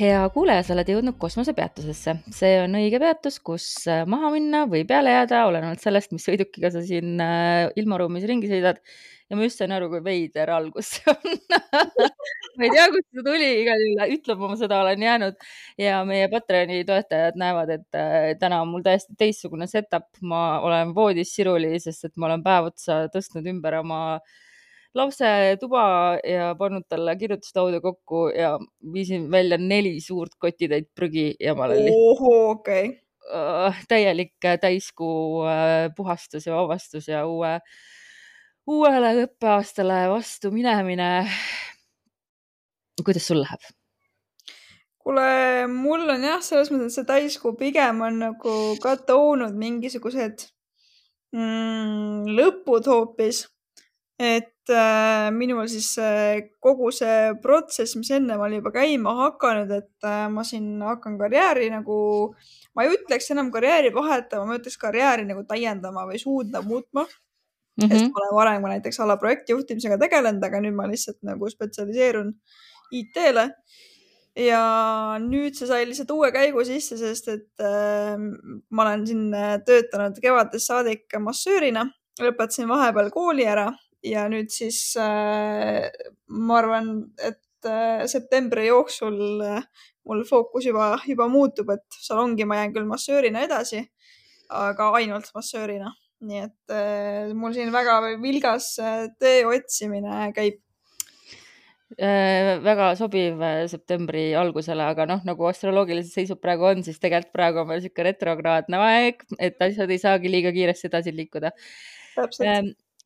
[0.00, 2.16] hea kuulaja, sa oled jõudnud kosmosepeatusesse.
[2.34, 6.70] see on õige peatus, kus äh, maha minna või peale jääda, olenevalt sellest, mis sõidukiga
[6.72, 8.80] sa siin äh, ilmaruumis ringi sõidad.
[9.30, 11.36] ja ma just sain aru, kui veider algus see on
[12.58, 16.28] ma ei tea, kust see tuli, igal juhul ütlema ma seda olen jäänud ja meie
[16.32, 20.08] Patreoni toetajad näevad, et äh, täna on mul täiesti teistsugune setup.
[20.22, 24.38] ma olen voodis siruli, sest et ma olen päev otsa tõstnud ümber oma äh,
[24.94, 25.82] lapse tuba
[26.26, 28.56] ja pannud talle kirjutuslauda kokku ja
[28.92, 32.20] viisin välja neli suurt kotitäit prügi ja ma olen lihtsalt
[32.50, 32.88] okay.
[33.30, 37.58] uh, täielik täiskuu uh, puhastus ja vabastus ja uue,
[38.66, 41.10] uuele õppeaastale vastu minemine.
[43.04, 43.62] kuidas sul läheb?
[45.00, 50.44] kuule, mul on jah, selles mõttes, et see täiskuu pigem on nagu ka toonud mingisugused
[51.32, 53.46] mm, lõpud hoopis
[54.20, 60.04] et äh, minul siis äh, kogu see protsess, mis ennem oli juba käima hakanud, et
[60.06, 61.96] äh, ma siin hakkan karjääri nagu,
[62.76, 67.86] ma ei ütleks enam karjääri vahetama, ma ütleks karjääri nagu täiendama või suunda muutma mm.
[67.86, 67.94] -hmm.
[67.94, 72.34] sest ma olen varem ka näiteks ala projektijuhtimisega tegelenud, aga nüüd ma lihtsalt nagu spetsialiseerun
[72.92, 73.48] IT-le.
[74.36, 74.62] ja
[75.18, 78.20] nüüd see sai lihtsalt uue käigu sisse, sest et äh,
[78.68, 79.30] ma olen siin
[79.64, 81.88] töötanud kevadest saadik massöörina,
[82.20, 83.70] lõpetasin vahepeal kooli ära
[84.06, 85.88] ja nüüd siis äh,
[86.28, 89.64] ma arvan, et äh, septembri jooksul äh,
[90.08, 93.84] mul fookus juba, juba muutub, et salongi ma jään küll massöörina edasi,
[94.48, 95.96] aga ainult massöörina.
[96.20, 100.58] nii et äh, mul siin väga vilgas äh, töö otsimine käib
[101.96, 107.32] äh, väga sobiv äh, septembri algusele, aga noh, nagu astroloogilises seisud praegu on, siis tegelikult
[107.32, 111.54] praegu on veel niisugune retrokraadne aeg, et asjad ei saagi liiga kiiresti edasi liikuda.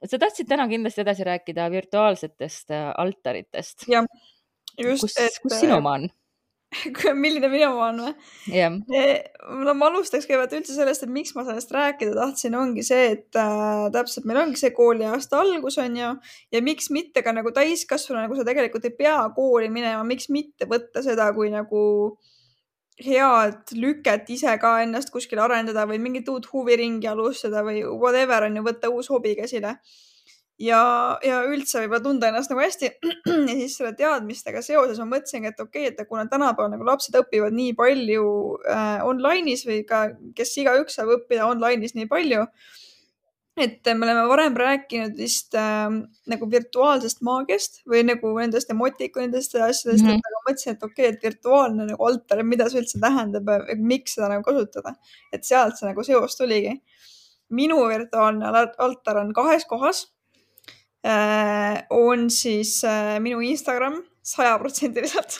[0.03, 3.89] Sa tahtsid täna kindlasti edasi rääkida virtuaalsetest äh, altaritest.
[3.89, 4.07] jah,
[4.79, 5.07] just.
[5.07, 6.11] kus, kus sinu oma on?
[7.25, 8.13] milline minu oma on või?
[8.51, 8.77] jah.
[8.91, 9.05] E,
[9.63, 13.39] no ma alustaks kõigepealt üldse sellest, et miks ma sellest rääkida tahtsin, ongi see, et
[13.39, 16.13] äh, täpselt meil ongi see kooliaasta algus on ju
[16.55, 20.69] ja miks mitte ka nagu täiskasvanu, nagu sa tegelikult ei pea kooli minema, miks mitte
[20.71, 22.33] võtta seda kui nagu äh,
[23.03, 28.61] head lüket ise ka ennast kuskil arendada või mingit uut huviringi alustada või whatever on
[28.61, 29.77] ju, võtta uus hobi käsile.
[30.59, 32.93] ja, ja üldse võib-olla tunda ennast nagu hästi
[33.51, 37.19] ja siis selle teadmistega seoses ma mõtlesingi, et okei okay,, et kuna tänapäeval nagu lapsed
[37.19, 38.29] õpivad nii palju
[38.71, 40.07] äh, online'is või ka,
[40.39, 42.47] kes igaüks saab õppida online'is nii palju
[43.57, 45.87] et me oleme varem rääkinud vist äh,
[46.31, 50.31] nagu virtuaalsest maagiast või nagu nendest emotikonidest ja asjadest mm, -hmm.
[50.31, 54.17] aga mõtlesin, et okei okay,, et virtuaalne nagu altar, mida see üldse tähendab ja miks
[54.19, 54.97] seda nagu kasutada.
[55.33, 56.81] et sealt see nagu seos tuligi.
[57.51, 60.09] minu virtuaalne altar on kahes kohas
[61.07, 61.85] äh,.
[61.91, 65.39] on siis äh, minu Instagram sajaprotsendiliselt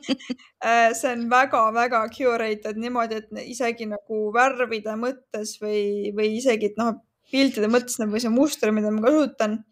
[0.66, 6.80] äh, see on väga-väga curated niimoodi, et isegi nagu värvide mõttes või, või isegi, et
[6.80, 6.96] noh,
[7.30, 9.64] piltide mõttes nagu see muster, mida ma kasutan.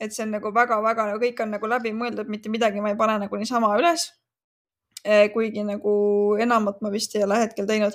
[0.00, 3.18] et see on nagu väga-väga nagu kõik on nagu läbimõeldud, mitte midagi ma ei pane
[3.20, 4.06] nagu niisama üles.
[5.04, 5.92] Eh, kuigi nagu
[6.40, 7.92] enamat ma vist ei ole hetkel teinud.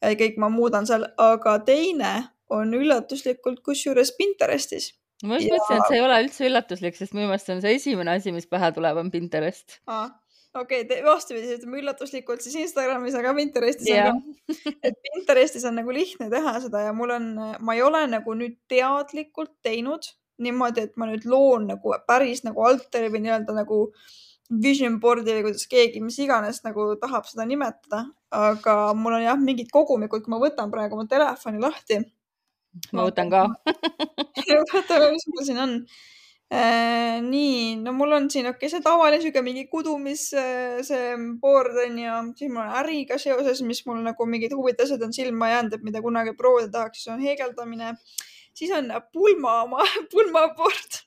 [0.00, 2.14] Eh, kõik ma muudan seal, aga teine
[2.48, 4.92] on üllatuslikult kusjuures Pinterestis
[5.26, 5.56] ma just ja...
[5.56, 8.48] mõtlesin, et see ei ole üldse üllatuslik, sest minu meelest on see esimene asi, mis
[8.50, 9.78] pähe tuleb, on Pinterest
[10.60, 14.12] okei okay,, vastupidi, ütleme üllatuslikult siis Instagramis, aga Pinterestis yeah.
[14.12, 17.30] on ka, et Pinterestis on nagu lihtne teha seda ja mul on,
[17.60, 20.10] ma ei ole nagu nüüd teadlikult teinud
[20.42, 23.84] niimoodi, et ma nüüd loon nagu päris nagu altari või nii-öelda nagu
[24.62, 28.04] vision board'i või kuidas keegi, mis iganes nagu tahab seda nimetada,
[28.36, 32.02] aga mul on jah, mingid kogumikud, kui ma võtan praegu oma telefoni lahti.
[32.92, 33.46] ma võtan ka
[34.72, 35.78] vaatame, mis mul siin on
[36.52, 41.14] Äh, nii, no mul on siin, okei okay,, see tavaline sihuke mingi kudumis, äh, see
[41.40, 45.14] board on ju, siis mul on äriga seoses, mis mul nagu mingid huvitavad asjad on
[45.16, 47.94] silma jäänud, et mida kunagi proovida tahaks, siis on heegeldamine.
[48.52, 50.98] siis on pulma oma, pulma board.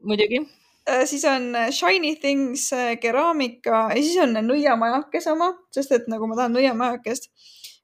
[0.00, 1.04] muidugi äh,.
[1.04, 6.40] siis on Shiny Things äh, keraamika ja siis on nõiamajakese oma, sest et nagu ma
[6.40, 7.28] tahan nõiamajakest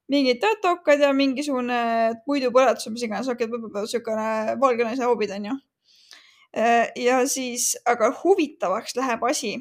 [0.09, 1.85] mingid tatokad ja mingisugune
[2.25, 3.53] puidupõletus, mis iganes, okei
[3.93, 5.61] siukene valge naise hobid onju
[6.97, 9.57] ja siis, aga huvitavaks läheb asi,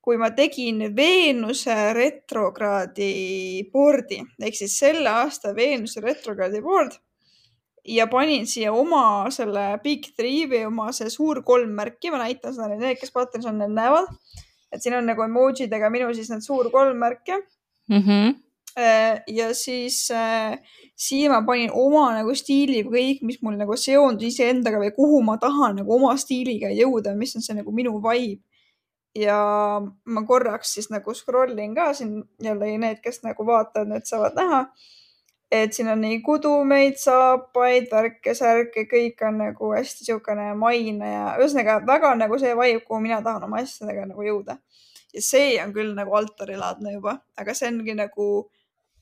[0.00, 3.12] kui ma tegin Veenuse retrokraadi
[3.72, 6.96] board'i ehk siis selle aasta Veenuse retrokraadi board
[7.84, 12.54] ja panin siia oma selle Big Three või oma see suur kolm märki, ma näitan
[12.54, 14.08] seda neile, need, kes Patreonis on, need näevad.
[14.70, 17.40] et siin on nagu emojidega minu siis need suur kolm märke
[17.88, 18.02] mm.
[18.02, 18.34] -hmm.
[18.76, 20.58] Ja siis äh,
[20.94, 25.38] siia ma panin oma nagu stiili kõik, mis mul nagu seondus iseendaga või kuhu ma
[25.42, 28.42] tahan nagu oma stiiliga jõuda, mis on see nagu minu vibe.
[29.18, 29.36] ja
[29.82, 34.36] ma korraks siis nagu scroll in ka siin jälle need, kes nagu vaatavad, need saavad
[34.38, 34.60] näha
[35.50, 41.80] et siin on nii kudumeid, saapaid, värke-särke, kõik on nagu hästi niisugune maine ja ühesõnaga
[41.86, 44.60] väga nagu see vibe, kuhu mina tahan oma asjadega nagu jõuda.
[45.14, 48.26] ja see on küll nagu altarilaadne juba, aga see ongi nagu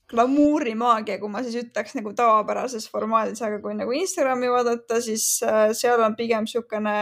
[0.09, 5.69] glamuurimaagia, kui ma siis ütleks nagu tavapärases formaadis, aga kui nagu Instagrami vaadata, siis äh,
[5.77, 6.97] seal on pigem niisugune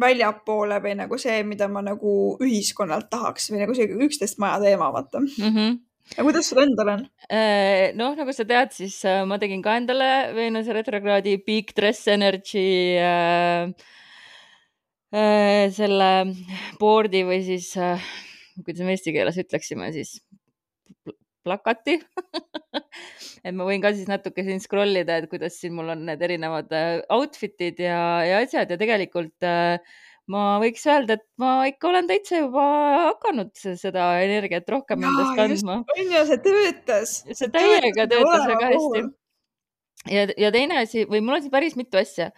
[0.00, 2.12] väljapoole või nagu see, mida ma nagu
[2.44, 5.52] ühiskonnalt tahaks või nagu see üksteist maja teema, vaata mm.
[5.52, 5.76] -hmm
[6.14, 7.00] aga kuidas sul endal on?
[7.26, 12.06] Äh, noh, nagu sa tead, siis äh, ma tegin ka endale Veenuse retrokraadi Big Dress
[12.12, 13.72] Energy äh,
[15.10, 16.10] äh, selle
[16.78, 18.06] board'i või siis äh,,
[18.62, 20.20] kuidas me eesti keeles ütleksime siis,
[21.46, 22.00] plakati
[23.46, 26.22] et ma võin ka siis natuke siin scroll ida, et kuidas siin mul on need
[26.26, 29.78] erinevad äh, outfit'id ja, ja asjad ja tegelikult äh,
[30.32, 32.64] ma võiks öelda, et ma ikka olen täitsa juba
[33.12, 35.80] hakanud seda energiat rohkem endast kandma.
[35.94, 37.16] on ju, see töötas.
[37.30, 39.04] see täiega töötas väga hästi.
[40.10, 42.32] ja, ja teine asi või mul on siin päris mitu asja.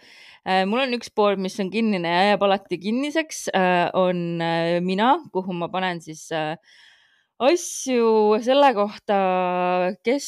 [0.47, 4.77] Äh, mul on üks pool, mis on kinnine ja jääb alati kinniseks, äh, on äh,
[4.85, 6.29] mina, kuhu ma panen siis
[7.39, 9.19] asju selle kohta,
[10.03, 10.27] kes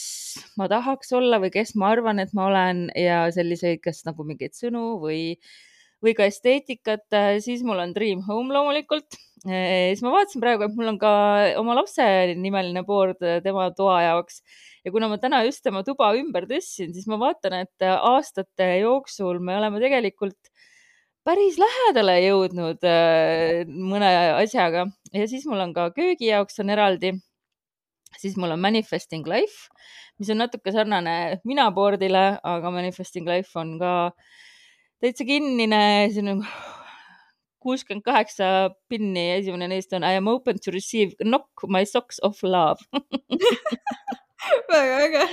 [0.58, 4.56] ma tahaks olla või kes ma arvan, et ma olen ja selliseid, kas nagu mingeid
[4.56, 5.52] sõnu või äh,
[6.02, 9.18] või ka esteetikat, äh, siis mul on Dream Home loomulikult.
[9.46, 11.12] Äh, siis ma vaatasin praegu, et mul on ka
[11.62, 12.06] oma lapse
[12.38, 14.42] nimeline board äh, tema toa jaoks
[14.86, 19.42] ja kuna ma täna just tema tuba ümber tõstsin, siis ma vaatan, et aastate jooksul
[19.42, 20.52] me oleme tegelikult
[21.28, 22.86] päris lähedale jõudnud
[23.70, 24.88] mõne asjaga.
[25.14, 27.14] Ja siis mul on ka köögi jaoks on eraldi.
[28.20, 29.70] siis mul on Manifesting Life,
[30.20, 34.32] mis on natuke sarnane mina board'ile, aga Manifesting Life on ka äh,
[35.02, 36.46] täitsa kinnine, on
[37.62, 42.20] kuuskümmend kaheksa pinni ja esimene neist on I am open to receive knock my socks
[42.22, 42.82] of love.
[44.72, 45.26] Väga äge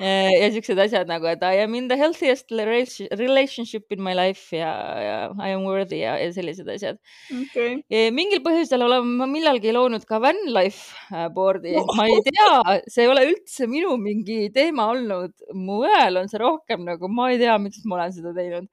[0.00, 4.72] ja siuksed asjad nagu, et I am in the healthiest relationship in my life ja,
[5.00, 7.00] ja I am worthy ja, ja sellised asjad.
[7.32, 7.78] Okay..
[8.14, 11.72] mingil põhjusel olen ma millalgi loonud ka van life äh, board'i.
[11.80, 16.28] Oh., ma ei tea, see ei ole üldse minu mingi teema olnud, mu õel on
[16.32, 18.68] see rohkem nagu, ma ei tea, miks ma olen seda teinud.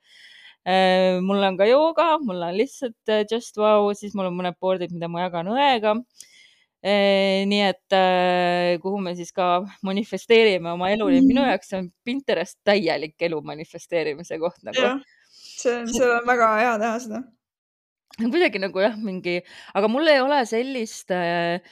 [0.68, 4.60] Äh, mul on ka jooga, mul on lihtsalt äh, just wow, siis mul on mõned
[4.60, 5.98] board'id, mida ma jagan õega
[6.84, 11.54] nii et äh, kuhu me siis ka manifesteerime oma elu, et minu mm.
[11.54, 14.90] jaoks on Pinterest täielik elu manifesteerimise koht nagu.
[15.32, 17.24] see on, seal on väga hea teha seda.
[18.20, 19.40] kuidagi nagu jah, mingi,
[19.74, 21.64] aga mul ei ole sellist äh,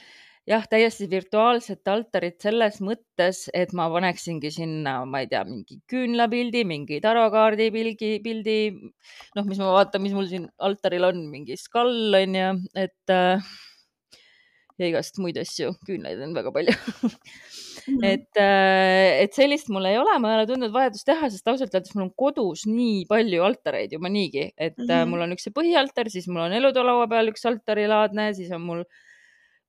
[0.48, 6.64] jah, täiesti virtuaalset altarit selles mõttes, et ma paneksingi sinna, ma ei tea, mingi küünlapildi,
[6.68, 8.56] mingi tarokaardi pildi, pildi.
[9.36, 12.48] noh, mis ma vaatan, mis mul siin altaril on, mingi skall on ju,
[12.86, 13.52] et äh,
[14.78, 16.76] ja igast muid asju, küünlaid on väga palju.
[17.86, 18.04] -hmm.
[18.06, 21.74] et, äh, et sellist mul ei ole, ma ei ole tundnud vajadust teha, sest ausalt
[21.74, 25.08] öeldes mul on kodus nii palju altareid juba niigi, et mm -hmm.
[25.10, 28.84] mul on üks see põhialtar, siis mul on elutoalaua peal üks altarilaadne, siis on mul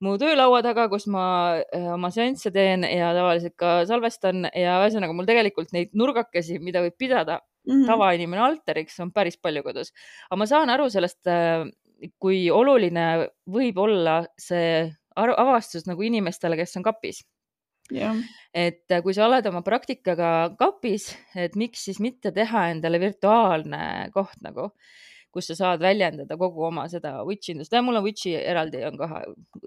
[0.04, 1.26] mu töölaua taga, kus ma
[1.62, 6.84] äh, oma seansse teen ja tavaliselt ka salvestan ja ühesõnaga mul tegelikult neid nurgakesi, mida
[6.84, 7.88] võib pidada mm -hmm.
[7.88, 9.94] tavainimene altariks, on päris palju kodus.
[10.30, 11.24] aga ma saan aru sellest,
[12.20, 17.24] kui oluline võib olla see avastus nagu inimestele, kes on kapis.
[18.54, 24.10] et äh, kui sa oled oma praktikaga kapis, et miks siis mitte teha endale virtuaalne
[24.16, 24.70] koht nagu,
[25.34, 29.24] kus sa saad väljendada kogu oma seda witch'indust ja mul on witch'i eraldi on ka,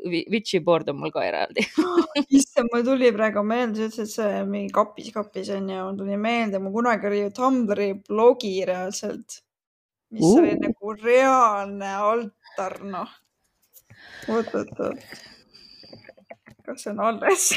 [0.06, 1.66] witch'i board on mul ka eraldi.
[2.38, 5.98] Issand, mul tuli praegu meelde, sa ütlesid, et see mingi kapis, kapis on ju, mul
[6.00, 9.42] tuli meelde, mul kunagi oli ju Tumblri blogi reaalselt,
[10.14, 10.40] mis uh.
[10.40, 13.16] oli nagu reaalne altar, noh.
[14.28, 15.34] oot, oot, oot
[16.66, 17.50] kas see on alles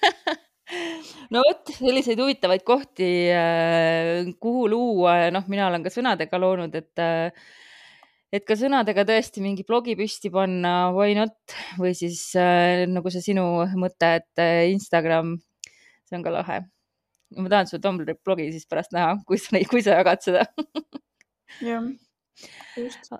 [1.32, 6.74] no vot, selliseid huvitavaid kohti, äh, kuhu luua ja noh, mina olen ka sõnadega loonud,
[6.78, 7.50] et äh,
[8.32, 13.24] et ka sõnadega tõesti mingi blogi püsti panna, why not või siis äh, nagu see
[13.24, 13.44] sinu
[13.76, 15.36] mõte, et Instagram,
[16.08, 16.62] see on ka lahe.
[17.36, 20.48] ma tahan su Tumblr blogi siis pärast näha, kui sa, kui sa jagad seda
[21.60, 21.88] jah,
[22.76, 23.12] just.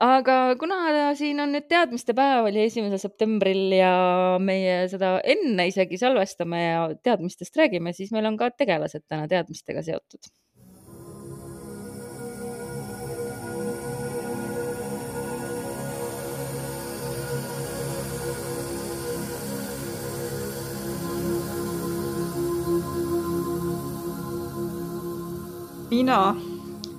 [0.00, 3.94] aga kuna siin on nüüd teadmiste päev oli esimesel septembril ja
[4.40, 9.82] meie seda enne isegi salvestame ja teadmistest räägime, siis meil on ka tegelased täna teadmistega
[9.82, 10.32] seotud.
[25.90, 26.49] Mina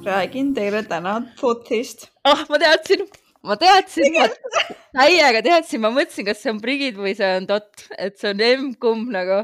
[0.06, 2.08] räägin teile täna Thothist.
[2.24, 3.06] ah oh,, ma teadsin,
[3.44, 4.28] ma teadsin, ma
[5.02, 8.44] täiega teadsin, ma mõtlesin, kas see on Brigid või see on Dot, et see on
[8.48, 9.44] emb-kumb nagu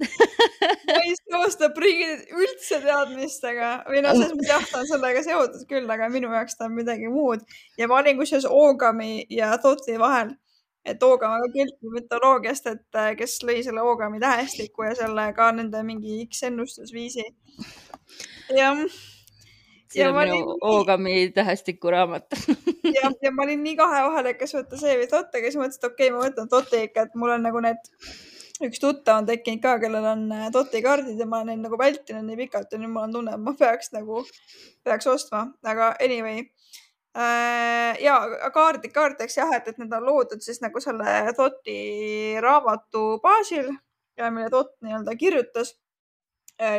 [0.00, 5.66] ma ei seosta Brigidit üldse teadmistega või noh, selles mõttes jah, ta on sellega seotud
[5.70, 7.44] küll, aga minu jaoks ta on midagi muud
[7.78, 10.34] ja ma olin kusjuures Oogami ja Thothi vahel
[10.84, 15.82] et Oogam on kelti mütoloogiast, et kes lõi selle Oogami tähestiku ja selle ka nende
[15.86, 17.26] mingi X ennustusviisi
[18.56, 18.84] jah.
[19.94, 20.58] See on minu olin...
[20.70, 22.26] Oogami tähestiku raamat
[22.96, 25.60] jah, ja ma olin nii kahe vahel, et kas võtta see või Totte, aga siis
[25.60, 27.90] mõtlesin, et okei okay,, ma võtan Totte ikka, et mul on nagu need,
[28.66, 31.80] üks tuttav on tekkinud ka, kellel on äh, Totti kaardid ja ma olen neid nagu
[31.80, 34.22] vältinud nii pikalt ja nüüd mul on tunne, et ma peaks nagu,
[34.86, 35.44] peaks ostma,
[35.74, 36.44] aga anyway
[37.18, 38.20] äh, ja
[38.54, 41.78] kaart, kaartideks jah, et, et need on loodud siis nagu selle Totti
[42.42, 43.72] raamatu baasil,
[44.20, 45.79] mille Tott nii-öelda kirjutas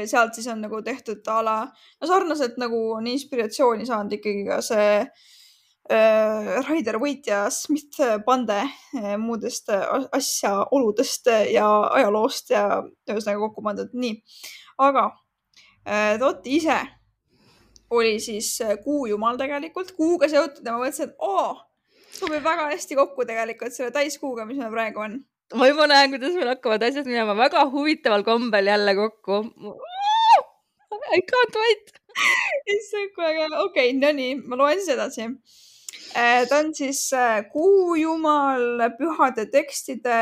[0.05, 1.57] sealt siis on nagu tehtud a la,
[2.01, 9.15] no sarnaselt nagu on inspiratsiooni saanud ikkagi ka see äh, Raider Võitja Smith Pande äh,
[9.17, 12.65] muudest asjaoludest ja ajaloost ja
[13.09, 13.93] ühesõnaga kokku pandud.
[13.93, 14.17] nii,
[14.85, 15.09] aga
[15.87, 16.79] äh, Totti ise
[17.91, 21.57] oli siis äh, kuujumal tegelikult, kuuga seotud ja ma mõtlesin, et oo,
[22.15, 25.19] sobib väga hästi kokku tegelikult selle täiskuuga, mis meil praegu on
[25.55, 29.41] ma juba näen, kuidas meil hakkavad asjad minema väga huvitaval kombel jälle kokku.
[31.11, 31.91] I can't wait.
[32.75, 33.47] issand, kui äge.
[33.47, 35.27] okei okay,, no nii, ma loen siis edasi.
[36.15, 40.17] Äh, ta on siis äh, kuujumal, pühade tekstide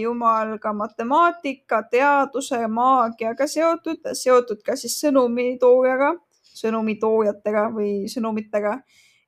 [0.00, 6.14] jumal, ka matemaatika, teaduse, maagiaga seotud, seotud ka siis sõnumitoojaga,
[6.56, 8.78] sõnumitoojatega või sõnumitega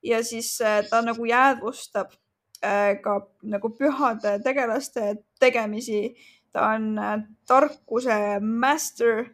[0.02, 2.16] ja siis äh, ta nagu jäädvustab
[3.02, 6.14] ka nagu pühade tegelaste tegemisi.
[6.52, 9.26] ta on äh, tarkuse master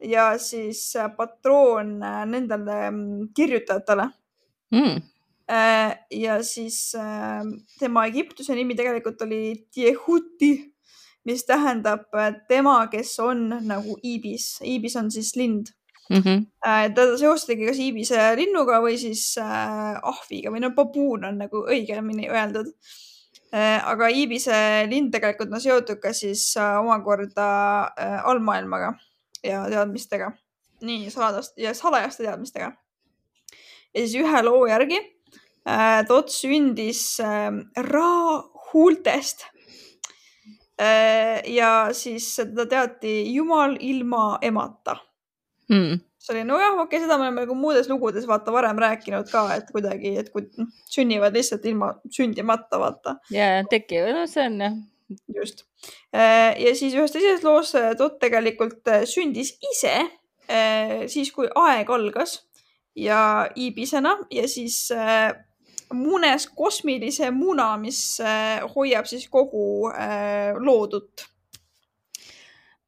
[0.00, 4.10] ja siis äh, patroon nendele mm, kirjutajatele
[4.70, 5.00] mm..
[6.10, 6.92] ja siis
[7.78, 10.52] tema Egiptuse nimi tegelikult oli Tiehuti,
[11.24, 12.06] mis tähendab
[12.48, 14.60] tema, kes on nagu iibis.
[14.62, 15.72] iibis on siis lind
[16.10, 16.22] mm.
[16.22, 16.94] -hmm.
[16.94, 22.28] teda seostati kas iibise linnuga või siis äh, ahviga või no babuun on nagu õigemini
[22.30, 22.72] öeldud
[23.54, 23.78] äh,.
[23.92, 27.46] aga iibise lind tegelikult on seotud ka siis omakorda
[28.24, 28.94] allmaailmaga
[29.44, 30.32] ja teadmistega,
[30.84, 32.72] nii saladast ja salajaste teadmistega.
[33.94, 34.98] ja siis ühe loo järgi
[35.68, 39.46] äh, Tot sündis äh, Ra-huultest
[40.80, 44.96] äh, ja siis teda teati Jumal ilma emata
[45.70, 46.00] mm..
[46.20, 49.46] see oli, nojah, okei okay,, seda me oleme nagu muudes lugudes vaata varem rääkinud ka,
[49.56, 50.46] et kuidagi, et kui
[50.90, 53.16] sünnivad lihtsalt ilma sündimata, vaata.
[53.34, 54.78] ja tekivad, no see on jah.
[55.34, 55.64] just.
[56.14, 59.96] Äh, ja siis ühes teises loos Tot tegelikult äh, sündis ise
[60.50, 62.40] äh, siis, kui aeg algas
[62.98, 64.90] ja iibisena ja siis
[65.94, 68.18] munes kosmilise muna, mis
[68.74, 69.90] hoiab siis kogu
[70.58, 71.29] loodut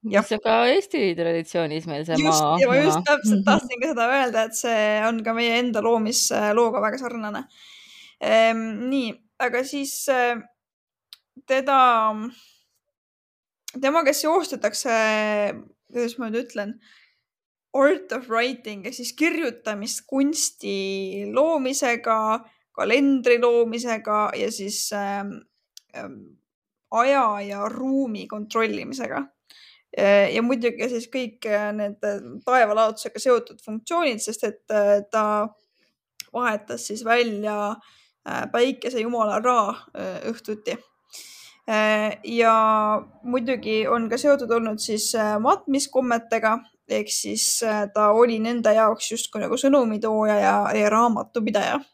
[0.02, 2.56] mis on ka Eesti traditsioonis meil see just, maa.
[2.60, 3.44] ja ma just täpselt mhm.
[3.46, 7.44] tahtsin ka seda öelda, et see on ka meie enda loomislooga väga sarnane
[8.20, 8.64] ehm,.
[8.90, 9.12] nii,
[9.46, 10.42] aga siis eh,
[11.48, 11.78] teda,
[13.80, 14.96] temaga seostatakse,
[15.92, 16.74] kuidas ma nüüd ütlen,
[17.78, 20.76] art of writing ehk siis kirjutamiskunsti
[21.32, 22.18] loomisega,
[22.76, 25.30] kalendri loomisega ja siis ähm,
[26.92, 29.22] aja ja ruumi kontrollimisega
[30.32, 35.24] ja muidugi siis kõik äh, need äh, taevalaotusega seotud funktsioonid, sest et äh, ta
[36.32, 37.74] vahetas siis välja
[38.52, 39.74] päikesejumala Ra
[40.30, 40.76] õhtuti.
[42.24, 42.54] ja
[43.22, 45.10] muidugi on ka seotud olnud siis
[45.42, 46.52] matmiskommetega
[46.88, 51.91] ehk siis ta oli nende jaoks justkui nagu sõnumitooja ja, ja raamatupidaja Äh,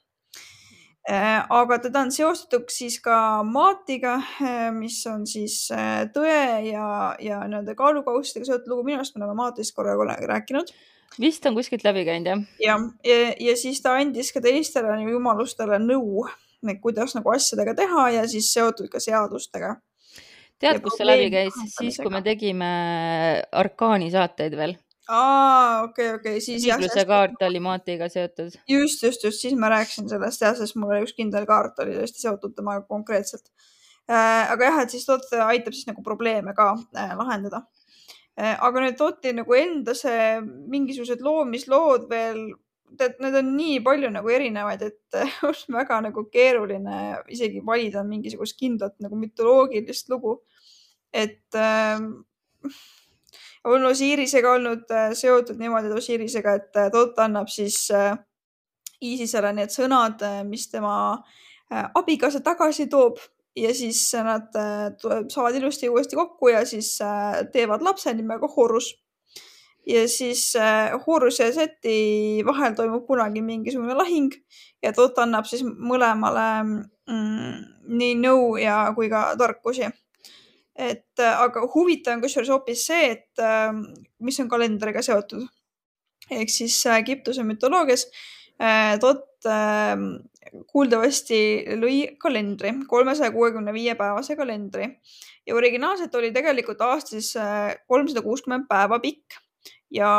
[1.08, 6.36] aga teda on seostatud siis ka maatiga, äh, mis on siis äh, tõe
[6.68, 8.84] ja, ja nii-öelda kaalukaustega seotud lugu.
[8.84, 10.72] minu arust me oleme maatist korra rääkinud.
[11.20, 12.42] vist on kuskilt läbi käinud jah.
[12.60, 16.26] jah, ja, ja, siis ta andis ka teistele jumalustele nõu,
[16.82, 19.76] kuidas nagu asjadega teha ja siis seotud ka seadustega.
[20.60, 21.56] tead, kus see läbi käis?
[21.78, 22.68] siis, kui me tegime
[23.52, 24.76] Arkaani saateid veel
[25.08, 26.76] aa, okei okay,, okei okay., siis jah.
[26.80, 28.58] liikluse kaart oli maanteega seotud.
[28.68, 31.96] just, just, just, siis ma rääkisin sellest jah, sest mul oli üks kindel kaart oli
[31.96, 33.48] tõesti seotud temaga konkreetselt
[34.10, 34.44] äh,.
[34.52, 37.64] aga jah, et siis Dot aitab siis nagu probleeme ka äh, lahendada
[38.36, 38.54] äh,.
[38.54, 42.44] aga nüüd Doti nagu enda see mingisugused loomislood veel,
[43.00, 47.00] tead, need on nii palju nagu erinevaid, et on väga nagu keeruline
[47.32, 50.42] isegi valida mingisugust kindlat nagu mütoloogilist lugu.
[51.16, 51.96] et äh,
[53.64, 58.14] on Osirisega olnud äh, seotud niimoodi Osirisega, et äh, Tot annab siis äh,
[59.02, 60.92] Iisisele need sõnad, mis tema
[61.70, 63.20] abikaasa tagasi toob
[63.54, 64.48] ja siis nad
[65.30, 66.96] saavad ilusti uuesti kokku ja siis
[67.52, 68.88] teevad lapse nimega Horus.
[69.86, 70.56] ja siis
[71.06, 74.34] Horuse ja Seti vahel toimub kunagi mingisugune lahing
[74.82, 77.54] ja Tot annab siis mõlemale mm,
[77.86, 79.86] nii nõu ja kui ka tarkusi
[80.78, 83.82] et äh, aga huvitav on kusjuures hoopis see, et ähm,
[84.22, 85.46] mis on kalendriga seotud.
[86.30, 88.06] ehk siis äh, Egiptuse mütoloogias
[88.60, 90.04] äh, Tot ähm,
[90.70, 91.40] kuuldavasti
[91.80, 94.86] lõi kalendri, kolmesaja kuuekümne viie päevase kalendri
[95.46, 97.34] ja originaalselt oli tegelikult aasta siis
[97.86, 99.36] kolmsada kuuskümmend päeva pikk
[99.92, 100.10] ja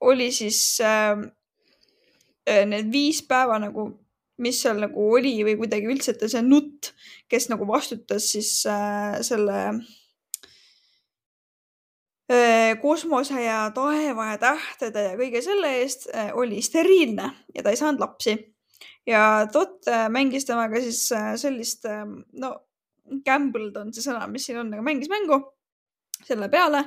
[0.00, 0.80] oli siis
[2.48, 3.90] need viis päeva nagu
[4.40, 6.92] mis seal nagu oli või kuidagi üldse, et see nutt,
[7.30, 9.58] kes nagu vastutas siis äh, selle
[12.30, 17.74] äh, kosmose ja taeva ja tähtede ja kõige selle eest äh, oli steriilne ja ta
[17.74, 18.38] ei saanud lapsi.
[19.06, 22.56] ja Dot äh, mängis temaga siis äh, sellist äh,, no
[23.26, 25.40] gambled on see sõna, mis siin on, aga mängis mängu
[26.26, 26.84] selle peale,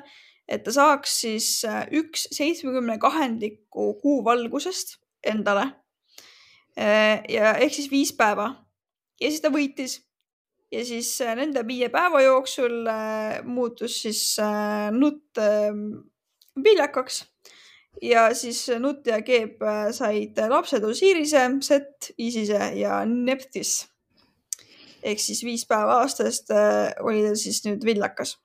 [0.47, 5.69] et ta saaks siis äh, üks seitsmekümne kahendiku kuu valgusest endale
[6.77, 8.47] ja ehk siis viis päeva
[9.21, 9.99] ja siis ta võitis
[10.73, 14.23] ja siis äh, nende viie päeva jooksul äh, muutus siis
[14.95, 15.85] nutt ähm,
[16.57, 17.23] viljakaks
[18.01, 19.61] ja siis Nutt ja Keeb
[19.93, 23.83] said lapsed Osirise, Set, Isise ja Neptis.
[25.03, 26.49] ehk siis viis päeva aastast
[27.03, 28.37] oli ta siis nüüd viljakas.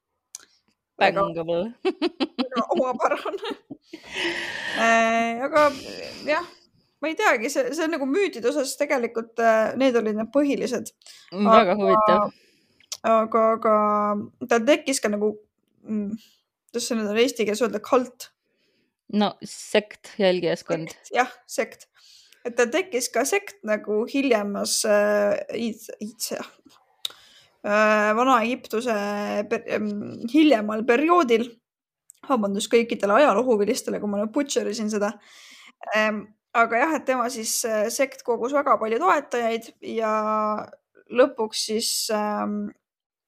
[0.99, 1.73] Bangable.
[2.75, 3.57] omapärane
[5.49, 5.69] aga
[6.27, 6.58] jah
[7.01, 10.91] ma ei teagi, see, see on nagu müütide osas tegelikult äh, need olid need põhilised.
[11.33, 12.33] väga huvitav.
[13.07, 13.75] aga, aga
[14.51, 15.35] tal tekkis ka nagu,
[15.87, 16.17] mm,
[16.69, 18.31] kuidas see nüüd on eesti keeles öelda, kult.
[19.15, 20.97] no sekt, jälgijaskond.
[21.15, 21.87] jah, sekt,
[22.47, 25.39] et tal tekkis ka sekt nagu hiljemas äh,,
[27.63, 28.99] äh, Vana-Egiptuse
[29.51, 29.87] per, äh,
[30.35, 31.47] hiljemal perioodil.
[32.29, 35.15] vabandust kõikidele ajaloohuvilistele, kui ma nüüd butcher isin seda
[35.97, 40.13] ähm, aga jah, et tema siis äh, sekt kogus väga palju toetajaid ja
[41.09, 42.69] lõpuks siis ähm,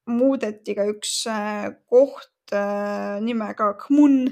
[0.09, 4.23] muudeti ka üks äh, koht äh, nimega Kmun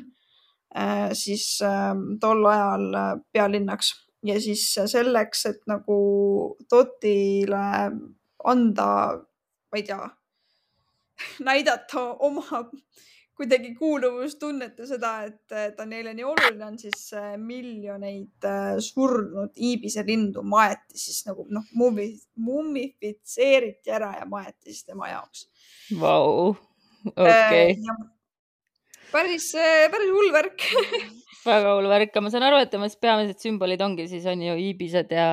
[0.75, 3.95] äh, siis äh, tol ajal äh, pealinnaks.
[4.27, 5.95] Ja siis selleks, et nagu
[6.67, 7.61] Totile
[8.43, 8.87] anda,
[9.71, 10.09] ma ei tea,
[11.47, 12.65] näidata oma
[13.39, 19.55] kuidagi kuuluvustunnet ja seda, et ta neile nii oluline on, siis äh, miljoneid äh, surnud
[19.55, 25.45] iibiselindu maeti siis nagu noh, mummifitseeriti ära ja maeti siis tema jaoks.
[26.01, 26.51] Vau,
[27.15, 27.69] okei.
[27.79, 27.95] Äh,
[29.13, 29.47] päris,
[29.93, 30.59] päris hull värk
[31.47, 34.53] väga hull värk, aga ma saan aru, et tema peamised sümbolid ongi siis on ju
[34.67, 35.29] iibised ja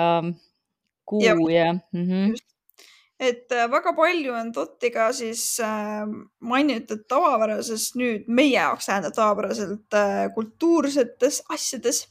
[1.06, 1.72] kuu ja, ja...
[1.74, 2.30] Mm -hmm.
[2.36, 2.55] just
[3.20, 6.04] et äh, väga palju on Dottiga siis äh,
[6.40, 12.06] mainitud tavapärases, nüüd meie jaoks tähendab tavapäraselt äh, kultuursetes asjades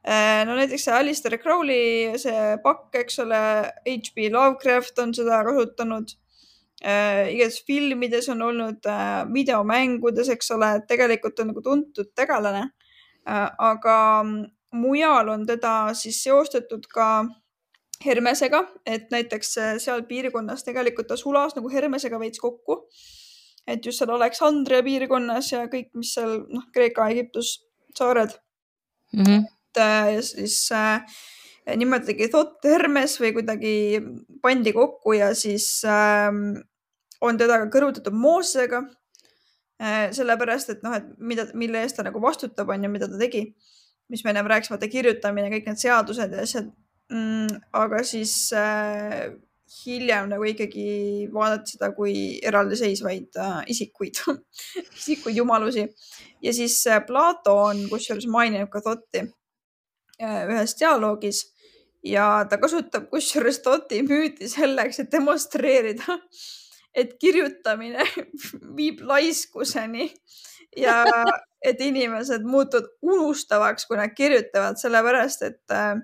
[0.00, 3.40] no näiteks see Alistair Crowley, see pakk, eks ole,
[3.84, 4.30] H.P.
[4.32, 6.14] Lovecraft on seda kasutanud
[6.80, 8.88] igatahes filmides on olnud
[9.34, 12.62] videomängudes, eks ole, et tegelikult on nagu tuntud tegelane
[13.26, 14.24] aga
[14.72, 17.10] mujal on teda siis seostatud ka
[18.04, 22.86] Hermesega, et näiteks äh, seal piirkonnas tegelikult ta sulas nagu Hermesega veits kokku.
[23.68, 27.58] et just seal Aleksandria piirkonnas ja kõik, mis seal noh, Kreeka, Egiptus
[27.96, 28.32] saared
[29.12, 29.22] mm.
[29.22, 29.44] -hmm.
[29.44, 31.04] et äh, ja siis äh,
[31.76, 33.74] nimetati Thot Hermes või kuidagi
[34.42, 36.32] pandi kokku ja siis äh,
[37.20, 38.82] on teda ka kõrvutatud Moosesega
[39.80, 40.12] äh,.
[40.12, 43.54] sellepärast, et noh, et mida, mille eest ta nagu vastutab, on ju, mida ta tegi,
[44.08, 46.72] mis me ennem rääkisime, vaata kirjutamine, kõik need seadused ja asjad
[47.10, 47.60] mm,.
[47.72, 49.30] aga siis äh,
[49.80, 52.14] hiljem nagu ikkagi vaadati seda kui
[52.46, 54.22] eraldiseisvaid äh, isikuid
[55.00, 55.86] isikuid jumalusi.
[56.42, 59.24] ja siis äh, Plato on kusjuures maininud ka Thotti
[60.22, 61.44] äh, ühes dialoogis
[62.04, 66.18] ja ta kasutab kusjuures Toti müüti selleks, et demonstreerida,
[67.00, 68.04] et kirjutamine
[68.78, 70.10] viib laiskuseni
[70.76, 71.02] ja
[71.66, 75.96] et inimesed muutuvad unustavaks, kui nad kirjutavad, sellepärast et äh,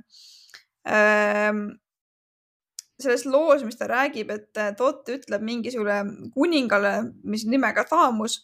[3.02, 6.92] selles loos, mis ta räägib, et Tot ütleb mingisugune kuningale,
[7.24, 8.38] mis nimega Thamus,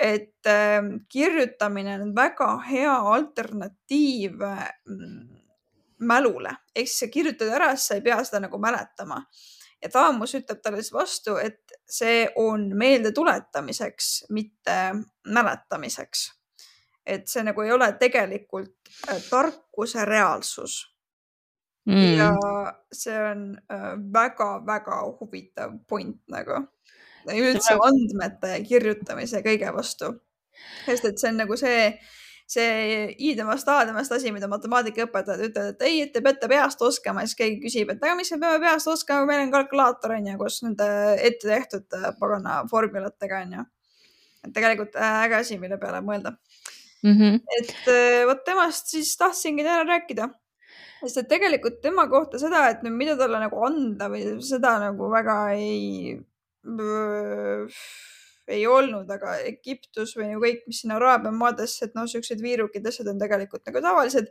[0.00, 5.42] et äh, kirjutamine on väga hea alternatiiv mm,
[6.02, 9.20] mälule ehk siis sa kirjutad ära, siis sa ei pea seda nagu mäletama.
[9.82, 14.78] ja Taamus ütleb talle siis vastu, et see on meeldetuletamiseks, mitte
[15.26, 16.30] mäletamiseks.
[17.06, 20.91] et see nagu ei ole tegelikult äh, tarkuse reaalsus
[21.88, 22.16] mm..
[22.18, 22.30] ja
[22.94, 23.44] see on
[24.14, 26.64] väga-väga äh, huvitav point nagu
[27.32, 30.12] üldse andmete kirjutamise kõige vastu.
[30.86, 31.86] sest et see on nagu see
[32.52, 37.38] see i-temast a-temast asi, mida matemaatikaõpetajad ütlevad, et ei, et te peate peast oskama, siis
[37.38, 40.58] keegi küsib, et aga miks me peame peast oskama, meil on kalkulaator on ju, kus
[40.66, 43.64] nende ette tehtud äh, pagana formulatega on ju.
[44.42, 46.34] et tegelikult äh, äge asi, mille peale mõelda
[47.02, 47.16] mm.
[47.16, 47.40] -hmm.
[47.58, 47.90] et
[48.28, 50.28] vot temast siis tahtsingi täna rääkida
[51.02, 55.10] sest et tegelikult tema kohta seda, et nüüd mida talle nagu anda või seda nagu
[55.12, 56.14] väga ei
[58.52, 62.86] ei olnud, aga Egiptus või nagu kõik, mis siin Araabia maadesse, et noh, siuksed viirukid,
[62.86, 64.30] asjad on tegelikult nagu tavalised.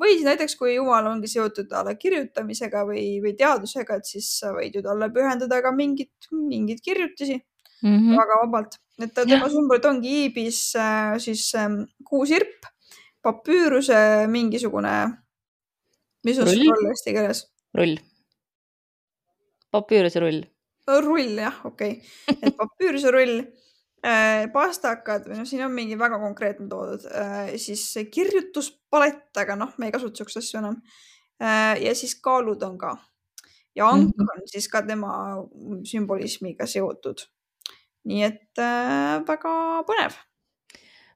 [0.00, 4.30] või siis näiteks, kui jumal ongi seotud a la kirjutamisega või, või teadusega, et siis
[4.40, 8.16] sa võid ju talle pühendada ka mingit, mingeid kirjutisi mm -hmm.
[8.18, 8.78] väga vabalt.
[8.98, 12.66] et tema sümbolid ongi iibis äh, siis ähm, kuusirp,
[13.22, 15.23] papüüruse mingisugune,
[16.24, 17.44] mis on see roll eesti keeles?
[17.78, 17.98] rull.
[19.74, 20.42] papüüruse rull
[21.04, 26.20] rull jah, okei okay., et papüürse rull äh,, pastakad või noh, siin on mingi väga
[26.22, 30.78] konkreetne toodud äh,, siis kirjutuspalett, aga noh, me ei kasuta siukseid asju enam
[31.42, 31.74] äh,.
[31.84, 32.96] ja siis kaalud on ka
[33.74, 34.42] ja ank mm -hmm.
[34.42, 35.14] on siis ka tema
[35.84, 37.26] sümbolismiga seotud.
[38.04, 38.60] nii et
[39.26, 39.52] väga
[39.88, 40.16] põnev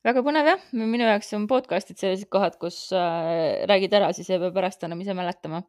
[0.07, 4.41] väga põnev jah, minu jaoks on podcast'id sellised kohad, kus äh, räägid ära, siis ei
[4.43, 5.65] pea pärast enam ise mäletama.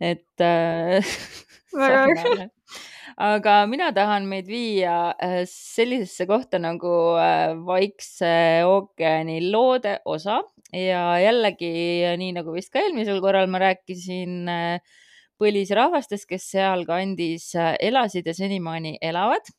[0.00, 1.02] et äh,
[1.82, 2.48] väga äge.
[3.26, 10.42] aga mina tahan meid viia äh, sellisesse kohta nagu äh, Vaikse ookeani loode osa.
[10.72, 11.68] Ja jällegi
[12.16, 15.00] nii nagu vist ka eelmisel korral ma rääkisin äh,
[15.42, 19.50] põlisrahvastest, kes sealkandis elasid ja senimaani elavad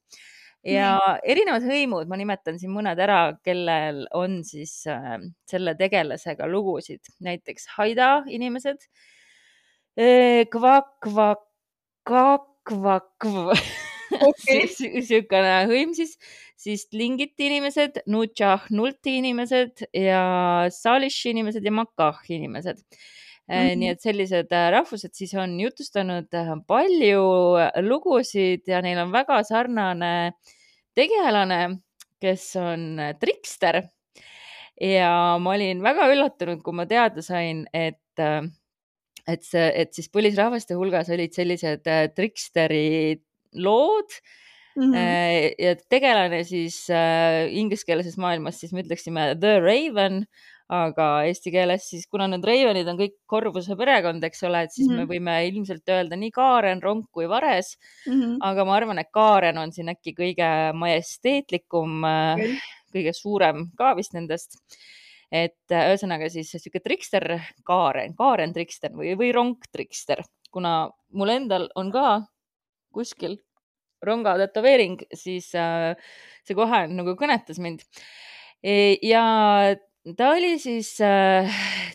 [0.67, 5.17] ja erinevad hõimud, ma nimetan siin mõned ära, kellel on siis äh,
[5.49, 8.87] selle tegelasega lugusid, näiteks Haida inimesed.
[9.99, 11.43] Äh,, Kvak, Kvak,
[12.03, 13.51] Kak, kvakv
[14.27, 14.67] okay.
[14.93, 16.15] niisugune hõim siis,
[16.59, 20.23] siis Tlingiti inimesed, Nutšah, Nulti inimesed ja
[20.71, 22.83] Sališi inimesed ja Makah inimesed
[23.47, 23.55] mm.
[23.55, 23.79] -hmm.
[23.79, 27.23] nii et sellised äh, rahvused siis on jutustanud äh, palju
[27.81, 30.33] lugusid ja neil on väga sarnane
[30.95, 31.79] tegelane,
[32.21, 33.83] kes on trikster.
[34.81, 37.99] ja ma olin väga üllatunud, kui ma teada sain, et
[39.27, 43.21] et see, et siis põlisrahvaste hulgas olid sellised triksteri
[43.55, 44.09] lood
[44.75, 44.91] mm.
[44.93, 45.53] -hmm.
[45.59, 50.25] ja tegelane siis äh, ingliskeelses maailmas, siis me ütleksime The Raven,
[50.69, 54.87] aga eesti keeles siis, kuna need Ravenid on kõik Korvuse perekond, eks ole, et siis
[54.87, 54.97] mm -hmm.
[54.97, 55.11] me mhm.
[55.11, 58.13] võime ilmselt öelda nii Kaaren, Ronk kui Vares mm.
[58.13, 58.37] -hmm.
[58.41, 62.57] aga ma arvan, et Kaaren on siin äkki kõige majesteetlikum okay.,
[62.93, 64.61] kõige suurem ka vist nendest
[65.33, 67.25] et äh, ühesõnaga siis sihuke trikster
[67.65, 70.21] Kaaren, Kaaren trikster või, või rong trikster,
[70.53, 72.21] kuna mul endal on ka
[72.93, 73.39] kuskil
[74.03, 75.95] ronga tätoveering, siis äh,
[76.45, 77.85] see kohe nagu kõnetas mind.
[78.63, 79.23] E, ja
[80.17, 81.47] ta oli siis, äh,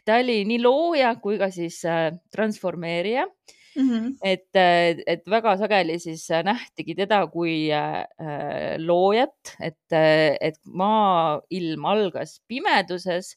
[0.05, 1.83] ta oli nii looja kui ka siis
[2.33, 3.89] transformeerija mm.
[3.91, 4.15] -hmm.
[4.23, 4.49] et,
[5.07, 8.05] et väga sageli siis nähtigi teda kui äh,
[8.79, 9.93] loojat, et,
[10.41, 13.37] et maailm algas pimeduses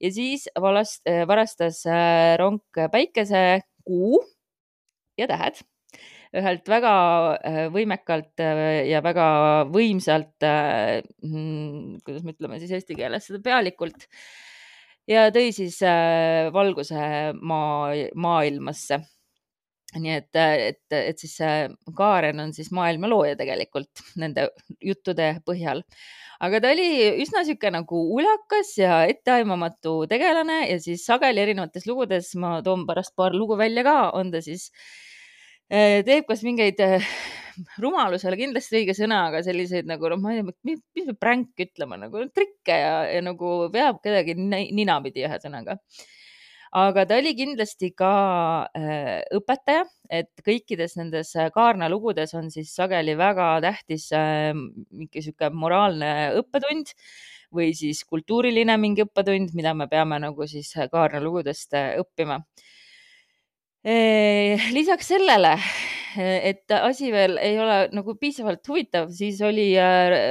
[0.00, 4.24] ja siis valast, varastas äh, ronk päikese, kuu
[5.18, 5.62] ja tähed
[6.36, 6.94] ühelt väga
[7.36, 8.42] äh, võimekalt
[8.88, 9.28] ja väga
[9.72, 14.08] võimsalt, mm, kuidas me ütleme siis eesti keeles seda pealikult
[15.10, 15.78] ja tõi siis
[16.52, 17.02] valguse
[17.40, 19.04] maa, maailmasse
[19.94, 21.36] nii et, et, et siis
[21.96, 24.48] Kaaren on siis maailma looja tegelikult nende
[24.82, 25.82] juttude põhjal.
[26.40, 26.88] aga ta oli
[27.22, 33.14] üsna sihuke nagu ulakas ja etteaimamatu tegelane ja siis sageli erinevates lugudes, ma toon pärast
[33.16, 35.05] paar lugu välja ka, on ta siis, eh,
[35.68, 37.06] teeb kas mingeid eh,
[37.82, 41.08] rumalus ei ole kindlasti õige sõna, aga selliseid nagu noh, ma ei tea, mis, mis
[41.08, 45.78] me pränk ütlema nagu trikke ja, ja nagu veab kedagi ninapidi ühesõnaga
[46.76, 48.10] aga ta oli kindlasti ka
[48.76, 55.50] äh, õpetaja, et kõikides nendes Kaarna lugudes on siis sageli väga tähtis äh, mingi sihuke
[55.54, 56.92] moraalne õppetund
[57.54, 62.42] või siis kultuuriline mingi õppetund, mida me peame nagu siis Kaarna lugudest õppima.
[63.86, 65.52] Lisaks sellele,
[66.16, 69.68] et asi veel ei ole nagu piisavalt huvitav, siis oli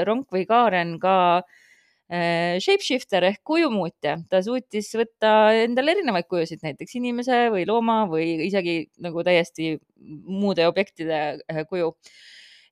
[0.08, 1.62] Ronk või Kaaren ka äh,
[2.06, 8.46] Äh, shapeshifter ehk kujumuutja, ta suutis võtta endale erinevaid kujusid, näiteks inimese või looma või
[8.46, 11.96] isegi nagu täiesti muude objektide äh, kuju.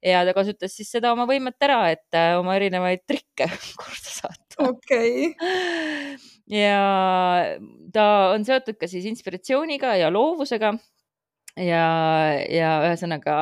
[0.05, 3.49] ja ta kasutas siis seda oma võimet ära, et äh, oma erinevaid trikke
[3.81, 4.69] korda saata.
[4.69, 6.21] okei okay.
[6.51, 6.79] ja
[7.93, 10.73] ta on seotud ka siis inspiratsiooniga ja loovusega.
[11.53, 11.85] Ja,
[12.49, 13.35] ja ühesõnaga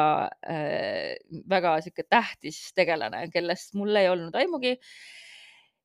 [0.43, 1.15] äh,
[1.47, 4.73] väga sihuke tähtis tegelane, kellest mul ei olnud aimugi.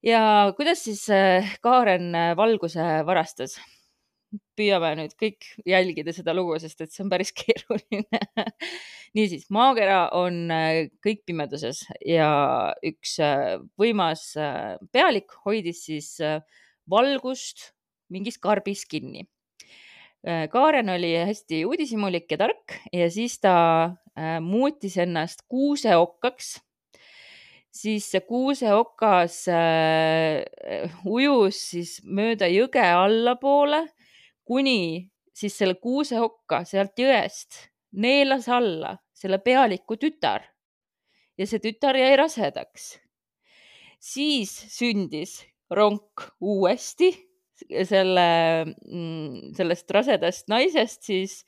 [0.03, 3.59] Ja kuidas siis äh, Kaaren äh, valguse varastas?
[4.57, 8.21] püüame nüüd kõik jälgida seda lugu, sest et see on päris keeruline.
[9.17, 12.29] Niisiis, maakera on äh, kõik pimeduses ja
[12.85, 13.17] üks
[13.79, 14.33] võimas
[14.93, 16.11] pealik hoidis siis
[16.91, 17.73] valgust
[18.11, 19.27] mingis karbis kinni.
[20.51, 23.55] Kaaren oli hästi uudishimulik ja tark ja siis ta
[24.43, 26.57] muutis ennast kuuseokkaks
[27.77, 33.83] siis see kuuseokas äh, ujus siis mööda jõge allapoole,
[34.47, 40.45] kuni siis selle kuuseokka sealt jõest neelas alla selle pealiku tütar
[41.37, 42.97] ja see tütar jäi rasedaks.
[44.01, 45.41] siis sündis
[45.75, 47.11] ronk uuesti
[47.89, 48.27] selle,
[48.67, 51.41] mm, sellest rasedast naisest siis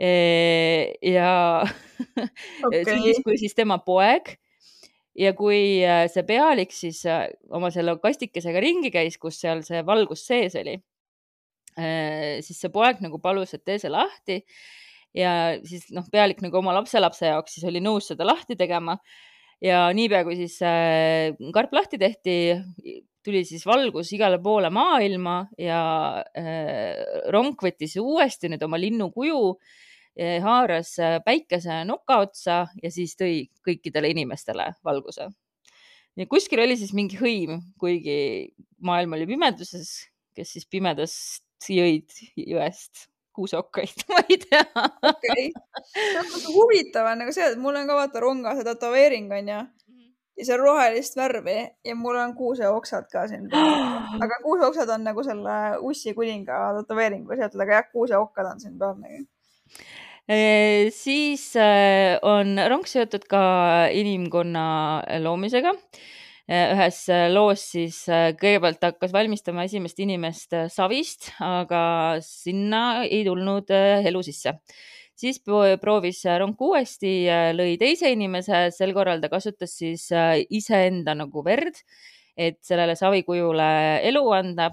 [0.00, 1.30] ja
[2.66, 2.84] okay.
[2.86, 4.34] sündis kui siis tema poeg
[5.18, 9.82] ja kui äh, see pealik siis äh, oma selle kastikesega ringi käis, kus seal see
[9.86, 10.78] valgus sees oli,
[11.76, 14.40] siis see poeg nagu palus, et tee see lahti
[15.16, 15.32] ja
[15.66, 18.96] siis noh, pealik nagu oma lapselapse jaoks siis oli nõus seda lahti tegema.
[19.64, 20.56] Ja niipea, kui siis
[21.54, 22.34] karp lahti tehti,
[23.24, 25.82] tuli siis valgus igale poole maailma ja
[27.34, 29.40] ronk võttis uuesti nüüd oma linnukuju
[30.18, 35.28] haaras äh, päikese noka otsa ja siis tõi kõikidele inimestele valguse.
[36.16, 43.06] ja kuskil oli siis mingi hõim, kuigi maailm oli pimeduses, kes siis pimedast jõid jõest
[43.36, 44.64] kuuseokkaid, ma ei tea.
[45.10, 45.50] okei,
[46.54, 50.06] huvitav on nagu see, et mul on ka vaata ronga see tätoveering onju mhm.
[50.38, 53.50] ja see on rohelist värvi ja mul on kuuseoksad ka siin
[54.24, 58.98] aga kuuseoksad on nagu selle Ussi kuninga tätoveeringuga seotud, aga jah, kuuseokkad on siin peal
[59.00, 59.28] nagu
[60.94, 61.52] siis
[62.22, 63.42] on rong seotud ka
[63.90, 65.72] inimkonna loomisega.
[66.50, 67.98] Ühes loos siis
[68.40, 71.82] kõigepealt hakkas valmistama esimest inimest savist, aga
[72.26, 74.56] sinna ei tulnud elu sisse.
[75.20, 80.08] siis proovis rong uuesti, lõi teise inimese, sel korral ta kasutas siis
[80.50, 81.76] iseenda nagu verd,
[82.36, 84.70] et sellele savikujule elu anda.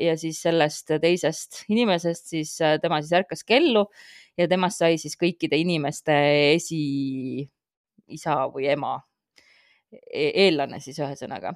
[0.00, 3.86] Ja siis sellest teisest inimesest siis tema siis ärkas kellu
[4.36, 6.12] ja temast sai siis kõikide inimeste
[6.52, 8.98] esiisa või ema
[10.12, 11.54] eellane siis ühesõnaga.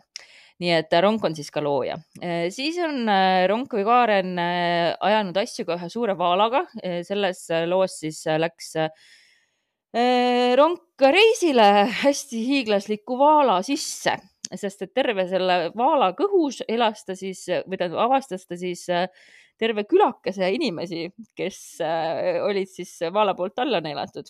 [0.62, 1.96] nii et Ronk on siis ka looja.
[2.20, 6.66] E, siis on e, Ronk või Kaaren ajanud asju ka ühe suure vaalaga.
[7.08, 8.76] selles loos siis läks
[10.56, 11.66] Ronk reisile
[12.02, 14.14] hästi hiiglasliku vaala sisse,
[14.54, 19.08] sest et terve selle vaala kõhus elas ta siis või tähendab, avastas ta siis äh,
[19.60, 21.06] terve külakese inimesi,
[21.38, 24.28] kes äh, olid siis vaala poolt alla neelatud.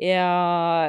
[0.00, 0.28] Ja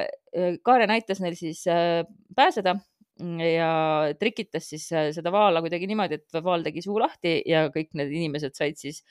[0.02, 2.02] äh, Kaaren aitas neil siis äh,
[2.36, 2.78] pääseda
[3.22, 3.72] ja
[4.18, 8.56] trikitas siis seda vaala kuidagi niimoodi, et vaal tegi suu lahti ja kõik need inimesed
[8.58, 9.04] said siis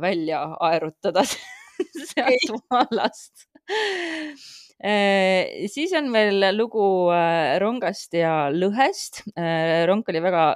[0.00, 1.26] välja aerutada
[2.14, 3.44] sealt vaalast.
[4.80, 6.86] Siis on veel lugu
[7.60, 9.20] rongast ja lõhest.
[9.90, 10.46] rong oli väga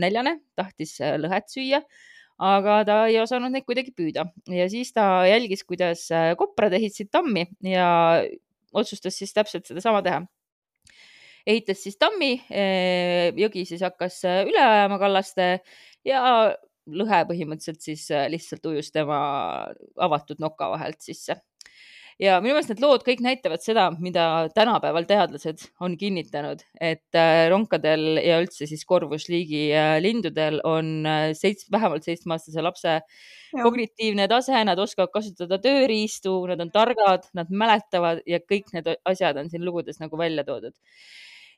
[0.00, 1.82] näljane, tahtis lõhet süüa
[2.38, 7.10] aga ta ei osanud neid kuidagi püüda ja siis ta jälgis, kuidas äh, koprad ehitasid
[7.10, 7.88] tammi ja
[8.72, 10.22] otsustas siis täpselt sedasama teha.
[11.48, 15.50] ehitas siis tammi, äh, jõgi siis hakkas äh, üle ajama kallaste
[16.06, 16.22] ja
[16.88, 19.18] lõhe põhimõtteliselt siis lihtsalt ujus tema
[20.00, 21.36] avatud noka vahelt sisse
[22.22, 27.46] ja minu meelest need lood kõik näitavad seda, mida tänapäeval teadlased on kinnitanud, et äh,
[27.52, 33.62] ronkadel ja üldse siis korvusliigi äh, lindudel on äh, seits-, vähemalt seitsmeaastase lapse ja.
[33.62, 39.38] kognitiivne tase, nad oskavad kasutada tööriistu, nad on targad, nad mäletavad ja kõik need asjad
[39.38, 40.74] on siin lugudes nagu välja toodud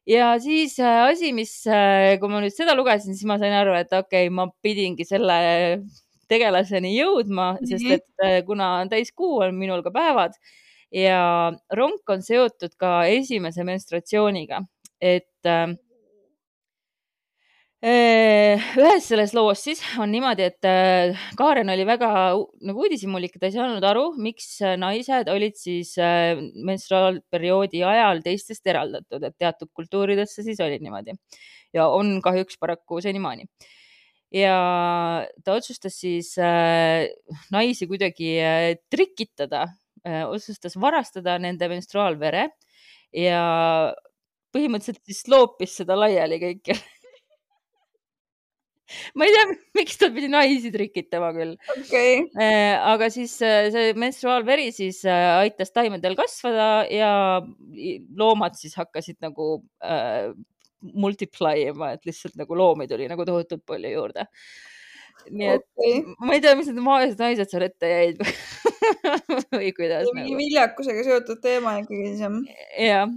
[0.08, 4.28] ja siis asi, mis, kui ma nüüd seda lugesin, siis ma sain aru, et okei
[4.28, 5.36] okay,, ma pidingi selle
[6.30, 7.98] tegelaseni jõudma, sest Nii.
[7.98, 10.38] et äh, kuna on täiskuu, on minul ka päevad
[10.94, 11.20] ja
[11.76, 14.64] ronk on seotud ka esimese menstratsiooniga,
[15.00, 15.76] et äh,
[17.80, 22.10] Eh, ühes selles loos siis on niimoodi, et äh, Kaaren oli väga
[22.68, 26.36] nagu uudishimulik, ta ei saanud aru, miks äh, naised olid siis äh,
[26.68, 31.16] menstruaalperioodi ajal teistest eraldatud, et teatud kultuurides see siis oli niimoodi
[31.72, 33.48] ja on kahjuks paraku senimaani.
[34.34, 37.08] Ja ta otsustas siis äh,
[37.52, 39.66] naisi kuidagi äh, trikitada
[40.06, 42.48] äh,, otsustas varastada nende menstruaalvere
[43.16, 43.42] ja
[44.54, 46.78] põhimõtteliselt siis loopis seda laiali kõike
[49.18, 51.56] ma ei tea, miks ta pidi naisi trikitama küll.
[51.74, 57.12] okay., aga siis see menstruaalveri siis aitas taimedel kasvada ja
[58.18, 60.30] loomad siis hakkasid nagu äh,
[60.80, 64.26] multiply ima, et lihtsalt nagu loomi tuli nagu tohutult palju juurde.
[65.30, 66.02] nii et okei.
[66.24, 68.22] ma ei tea, mis need vaesed naised seal ette jäid
[69.56, 72.38] või kuidas mingi nagu viljakusega seotud teema ikkagi siis jah?
[72.80, 73.10] jah,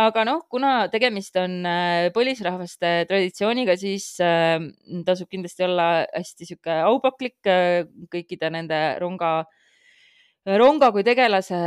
[0.00, 4.58] aga noh, kuna tegemist on äh, põlisrahvaste traditsiooniga, siis äh,
[5.04, 9.44] tasub kindlasti olla hästi sihuke aupaklik äh, kõikide nende ronga,
[10.46, 11.60] ronga kui tegelase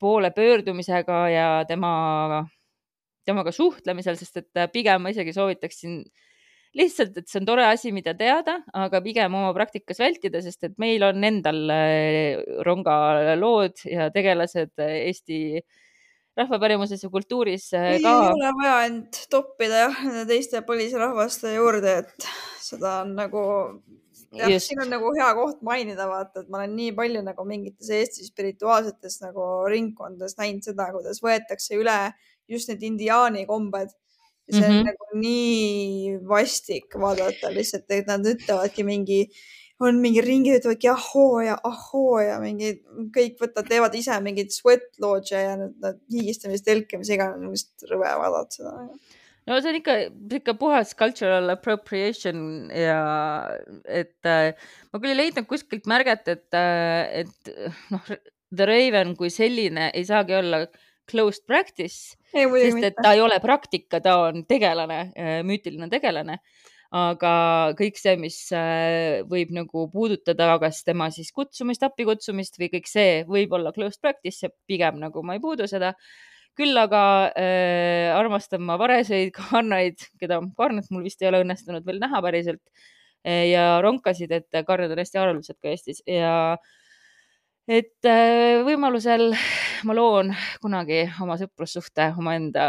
[0.00, 2.44] poole pöördumisega ja tema,
[3.28, 6.00] temaga suhtlemisel, sest et äh, pigem ma isegi soovitaksin
[6.76, 10.78] lihtsalt, et see on tore asi, mida teada, aga pigem oma praktikas vältida, sest et
[10.80, 15.62] meil on endal äh, rongalood ja tegelased äh, Eesti
[16.38, 18.14] rahvapärimuses ja kultuuris äh, ei ka.
[18.30, 22.28] ole vaja end toppida jah, nende teiste põlisrahvaste juurde, et
[22.62, 23.42] seda on nagu,
[24.36, 27.90] jah, siin on nagu hea koht mainida, vaata, et ma olen nii palju nagu mingites
[27.96, 31.98] Eesti spirituaalsetes nagu ringkondades näinud seda, kuidas võetakse üle
[32.48, 33.94] just need indiaani kombed.
[34.50, 34.78] see on mm.
[34.78, 34.84] -hmm.
[34.88, 39.18] nagu nii vastik vaadata lihtsalt, et nad ütlevadki mingi,
[39.84, 42.70] on mingi ringid ütlevadki ahhoo ja ahhoo ja mingi
[43.16, 47.92] kõik võtavad, teevad ise mingeid sweat lodge'e ja need, need hiigistamist, telke, mis iganes, lihtsalt
[47.92, 48.72] rõve vaadata seda.
[49.50, 49.98] no see on ikka,
[50.40, 53.04] ikka puhas cultural appropriation ja
[53.84, 54.56] et äh,
[54.88, 57.54] ma küll ei leidnud kuskilt märget, et, et
[57.92, 58.12] noh,
[58.48, 60.64] The Raven kui selline ei saagi olla
[61.08, 65.08] closed practice, sest et ta ei ole praktika, ta on tegelane,
[65.46, 66.40] müütiline tegelane.
[66.88, 67.30] aga
[67.76, 73.26] kõik see, mis äh, võib nagu puudutada, kas tema siis kutsumist, appikutsumist või kõik see
[73.28, 75.92] võib olla closed practice ja pigem nagu ma ei puudu seda.
[76.56, 77.02] küll aga
[77.36, 82.64] äh, armastan ma vareseid kaarnaid, keda kaarnat mul vist ei ole õnnestunud veel näha päriselt
[83.20, 86.56] äh, ja ronkasid, et kaarnad on hästi haruldased ka Eestis ja
[87.68, 89.30] et äh, võimalusel
[89.84, 92.66] ma loon kunagi oma sõprussuhte omaenda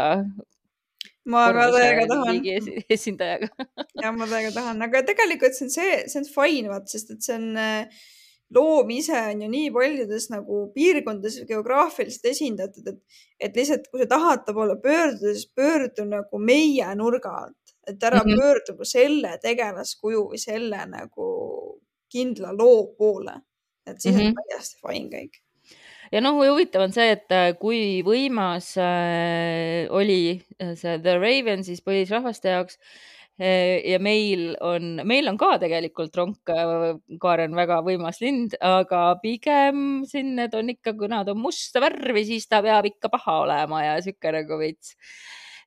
[1.30, 2.40] ma ka täiega tahan
[2.88, 3.50] esindajaga.
[4.02, 7.24] ja ma täiega tahan, aga tegelikult see on see, see on fine, vaat, sest et
[7.24, 8.02] see on äh,
[8.54, 14.08] loom ise on ju nii paljudes nagu piirkondades geograafiliselt esindatud, et, et lihtsalt, kui sa
[14.10, 18.30] tahad ta poole pöörduda, siis pöördu nagu meie nurga alt, et ära mm.
[18.30, 18.40] -hmm.
[18.40, 21.28] pöördu selle tegelaskuju või selle nagu
[22.10, 23.38] kindla loo poole.
[23.90, 24.32] Et siis mm -hmm.
[24.32, 24.38] Mhm.
[24.38, 25.38] on täiesti fine kõik.
[26.12, 31.64] ja noh, huvitav on see, et äh, kui võimas äh, oli äh, see The Raven
[31.64, 36.38] siis põlisrahvaste jaoks äh, ja meil on, meil on ka tegelikult ronk,
[37.20, 42.26] Kaaren, väga võimas lind, aga pigem siin need on ikka, kui nad on musta värvi,
[42.28, 44.96] siis ta peab ikka paha olema ja sihuke nagu veits.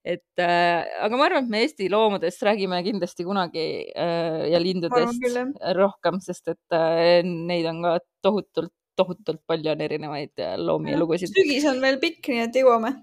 [0.04, 5.24] Et äh, aga ma arvan, et me Eesti loomadest räägime kindlasti kunagi äh, ja lindudest
[5.24, 5.54] jah.
[5.78, 11.00] rohkem, sest et äh, neid on ka tohutult, tohutult palju on erinevaid äh, loomi ja
[11.00, 11.32] lugusid.
[11.32, 12.94] sügis on veel pikk, nii et jõuame.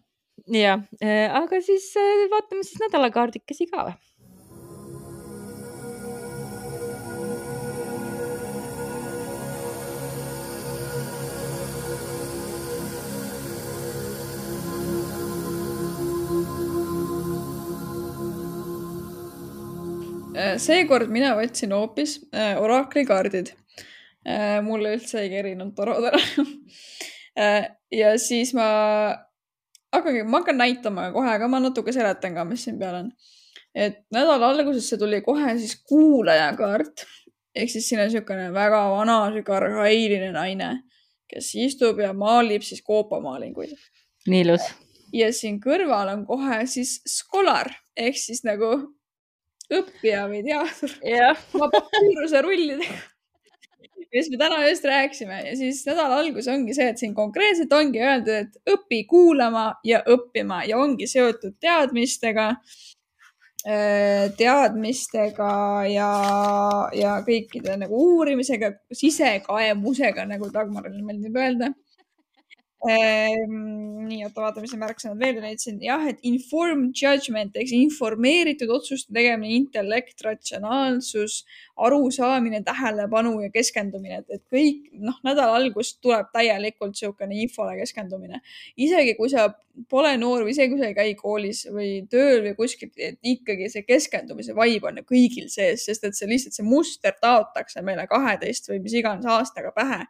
[0.60, 0.76] ja,
[1.40, 3.98] aga siis äh, vaatame siis nädalakaardikesi ka või?
[20.62, 23.52] Seekord mina võtsin hoopis äh, oraklikaardid
[24.26, 24.60] äh,.
[24.66, 26.20] mulle üldse ei kerinud torod ära
[27.44, 27.68] äh,.
[27.94, 28.68] ja siis ma
[29.94, 33.10] hakkangi, ma hakkan näitama kohe, aga ma natuke seletan ka, mis siin peal on.
[33.74, 37.06] et nädala algusesse tuli kohe siis kuulajakaart
[37.54, 40.70] ehk siis siin on niisugune väga vana, sihuke arhailine naine,
[41.30, 43.74] kes istub ja maalib siis koopamaalinguid
[44.30, 44.64] nii ilus.
[45.16, 48.74] ja siin kõrval on kohe siis skolar ehk siis nagu
[49.70, 53.00] õppija või teadur jah, oma papüüruse rullidega.
[54.10, 58.02] millest me täna just rääkisime ja siis nädala algus ongi see, et siin konkreetselt ongi
[58.02, 62.54] öeldud, et õpi kuulama ja õppima ja ongi seotud teadmistega.
[63.68, 65.52] äh, teadmistega
[65.92, 66.10] ja,
[66.96, 71.74] ja kõikide nagu uurimisega, sisekaemusega, nagu Dagmarile meeldib öelda
[72.88, 75.82] Ehm, nii, oota, vaatame, mis märksõnad veel leidsin.
[75.84, 81.42] jah, et informed judgment ehk informeeritud otsuste tegemine, intellekt, ratsionaalsus,
[81.76, 88.40] arusaamine, tähelepanu ja keskendumine, et, et kõik, noh, nädala algus tuleb täielikult niisugune infole keskendumine.
[88.80, 89.50] isegi kui sa
[89.92, 93.68] pole noor või isegi kui sa ei käi koolis või tööl või kuskil, et ikkagi
[93.68, 98.72] see keskendumise vibe on kõigil sees, sest et see lihtsalt see muster taotakse meile kaheteist
[98.72, 100.06] või mis iganes aastaga pähe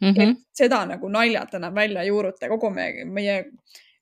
[0.00, 0.10] mm.
[0.10, 0.30] -hmm.
[0.30, 3.44] et seda nagu naljalt enam välja ei juuruta, kogu meie, meie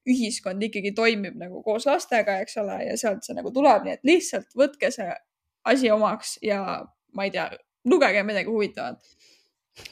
[0.09, 4.05] ühiskond ikkagi toimib nagu koos lastega, eks ole, ja sealt see nagu tuleb, nii et
[4.09, 5.11] lihtsalt võtke see
[5.65, 6.63] asi omaks ja
[7.15, 7.51] ma ei tea,
[7.85, 8.99] lugege midagi huvitavat.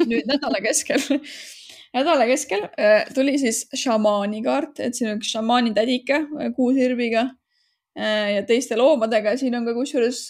[0.07, 1.03] nüüd nädala keskel
[1.97, 7.29] nädala keskel äh, tuli siis šamaani kaart, et siin on üks šamaani tädike äh, kuusirviga
[7.99, 9.37] äh, ja teiste loomadega.
[9.39, 10.25] siin on ka kusjuures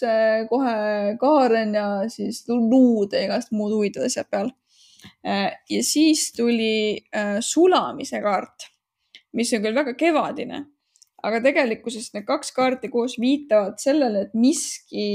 [0.49, 0.77] kohe
[1.21, 4.53] kaaren ja siis luud ja igast muud huvitavad asjad peal
[5.69, 8.69] ja siis tuli äh, sulamise kaart,
[9.33, 10.63] mis on küll väga kevadine,
[11.23, 15.07] aga tegelikkuses need kaks kaarti koos viitavad sellele, et miski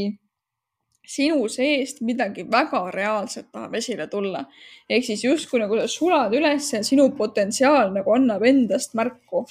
[1.13, 4.45] sinu seest midagi väga reaalset tahab esile tulla.
[4.89, 9.47] ehk siis justkui nagu sa sulad üles ja sinu potentsiaal nagu annab endast märku.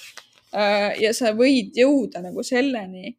[0.52, 3.14] Äh, ja sa võid jõuda nagu selleni,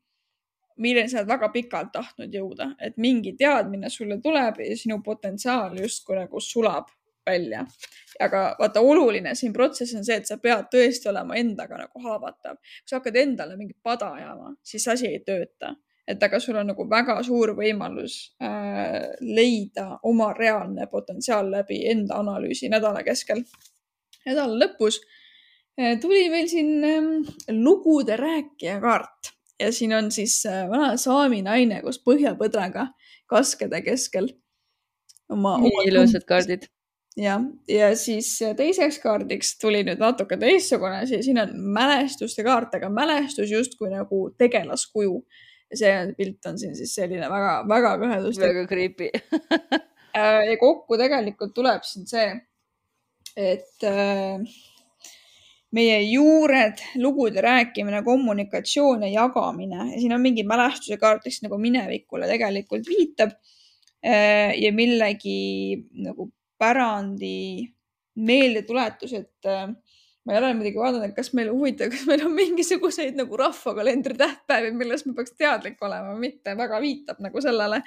[0.77, 5.77] milleni sa oled väga pikalt tahtnud jõuda, et mingi teadmine sulle tuleb ja sinu potentsiaal
[5.81, 6.91] justkui nagu sulab
[7.25, 7.65] välja.
[8.21, 12.59] aga vaata, oluline siin protsessis on see, et sa pead tõesti olema endaga nagu haavatav.
[12.61, 15.75] kui sa hakkad endale mingit pada ajama, siis asi ei tööta.
[16.07, 22.19] et aga sul on nagu väga suur võimalus äh, leida oma reaalne potentsiaal läbi enda
[22.19, 23.43] analüüsi nädala keskel.
[24.25, 24.99] nädala lõpus
[25.79, 31.41] äh, tuli meil siin äh, lugude rääkija kaart ja siin on siis äh, vana saami
[31.41, 32.87] naine koos põhjapõdraga
[33.29, 34.29] kaskede keskel.
[35.29, 35.57] oma.
[35.63, 36.67] nii ilusad kaardid
[37.19, 42.89] jah, ja siis teiseks kaardiks tuli nüüd natuke teistsugune asi, siin on mälestuste kaart, aga
[42.93, 45.23] mälestus justkui nagu tegelaskuju.
[45.73, 48.49] ja see pilt on siin siis selline väga-väga kõheduslik.
[48.49, 49.09] väga creepy
[50.17, 52.27] äh, ja kokku tegelikult tuleb siin see,
[53.37, 54.41] et äh,
[55.73, 61.57] meie juured, lugude rääkimine, kommunikatsioon ja jagamine ja siin on mingi mälestuse kaart, kes nagu
[61.61, 63.33] minevikule tegelikult viitab
[64.05, 66.29] äh, ja millegi nagu
[66.63, 67.35] pärandi
[68.23, 69.67] meeldetuletus, et äh,
[70.23, 74.73] ma ei ole muidugi vaadanud, kas meil huvitav, kas meil on mingisuguseid nagu rahvakalendri tähtpäevi,
[74.77, 77.83] millest me peaks teadlik olema, mitte väga viitab nagu sellele.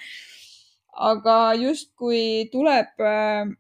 [0.97, 3.51] aga justkui tuleb äh,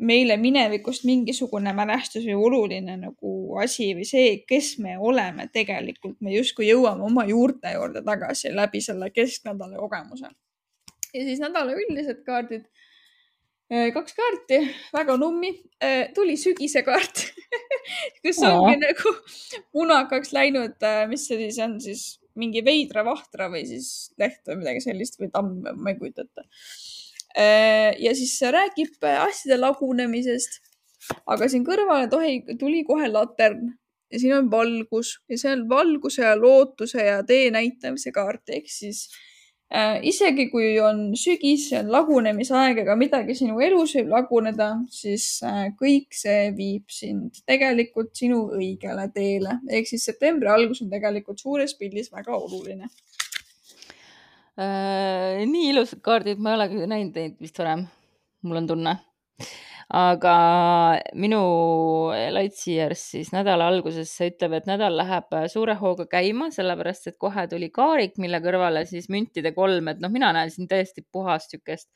[0.00, 6.32] meile minevikust mingisugune mälestus või oluline nagu asi või see, kes me oleme tegelikult, me
[6.34, 10.30] justkui jõuame oma juurte juurde tagasi läbi selle kesknädala kogemuse.
[11.14, 12.64] ja siis nädala üldised kaardid
[13.70, 14.60] kaks kaarti,
[14.94, 15.52] väga nummi.
[15.82, 17.22] Äh, tuli sügise kaart
[18.24, 18.80] kus ongi Aa.
[18.82, 19.12] nagu
[19.72, 22.02] punakaks läinud, äh, mis see siis on siis
[22.40, 26.44] mingi veidra vahtra või siis leht või midagi sellist või tamm, ma ei kujuta ette.
[28.04, 30.60] ja siis räägib asjade lagunemisest,
[31.30, 33.72] aga siin kõrvale tohi, tuli kohe latern
[34.10, 38.70] ja siin on valgus ja see on valguse ja lootuse ja tee näitamise kaart ehk
[38.70, 39.29] siis Äh,
[39.70, 46.10] isegi kui on sügis, on lagunemisaeg, ega midagi sinu elus võib laguneda, siis äh, kõik
[46.16, 49.60] see viib sind tegelikult sinu õigele teele.
[49.70, 52.88] ehk siis septembri algus on tegelikult suures pildis väga oluline
[54.58, 55.46] äh,.
[55.46, 57.86] nii ilusad kaardid, ma ei olegi näinud neid vist varem,
[58.42, 58.98] mul on tunne
[59.90, 60.34] aga
[61.18, 61.40] minu
[62.34, 67.70] Lightseers siis nädala alguses ütleb, et nädal läheb suure hooga käima, sellepärast et kohe tuli
[67.74, 71.88] kaarik, mille kõrvale siis müntide kolm, et noh, mina näen siin täiesti puhast niisugust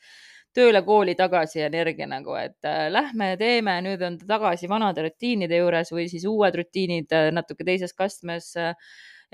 [0.54, 5.90] tööle-kooli tagasi energia nagu, et äh, lähme teeme, nüüd on ta tagasi vanade rutiinide juures
[5.94, 8.74] või siis uued rutiinid äh, natuke teises kastmes äh,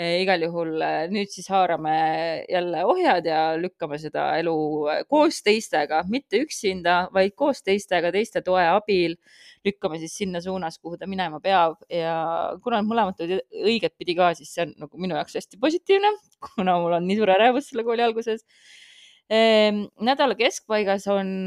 [0.00, 1.92] igal juhul eh, nüüd siis haarame
[2.48, 4.54] jälle ohjad ja lükkame seda elu
[4.92, 9.18] eh, koos teistega, mitte üksinda, vaid koos teistega, teiste toe abil.
[9.66, 11.82] Lükkame siis sinna suunas, kuhu ta minema peab.
[11.92, 12.14] Ja
[12.64, 16.14] kuna mõlemad olid õiget pidi ka, siis see on nagu minu jaoks hästi positiivne,
[16.46, 18.46] kuna mul on nii suur ärevus selle kooli alguses.
[19.30, 21.46] Ehm, nädala keskpaigas on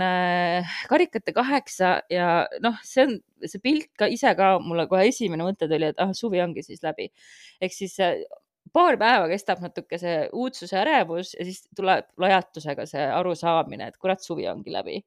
[0.88, 5.68] karikate kaheksa ja noh, see on, see pilt ka ise ka mulle kohe esimene mõte
[5.68, 7.10] tuli, et ah, suvi ongi siis läbi.
[7.60, 7.97] ehk siis
[8.72, 14.24] paar päeva kestab natuke see uudsuse ärevus ja siis tuleb lajatusega see arusaamine, et kurat,
[14.24, 15.03] suvi ongi läbi.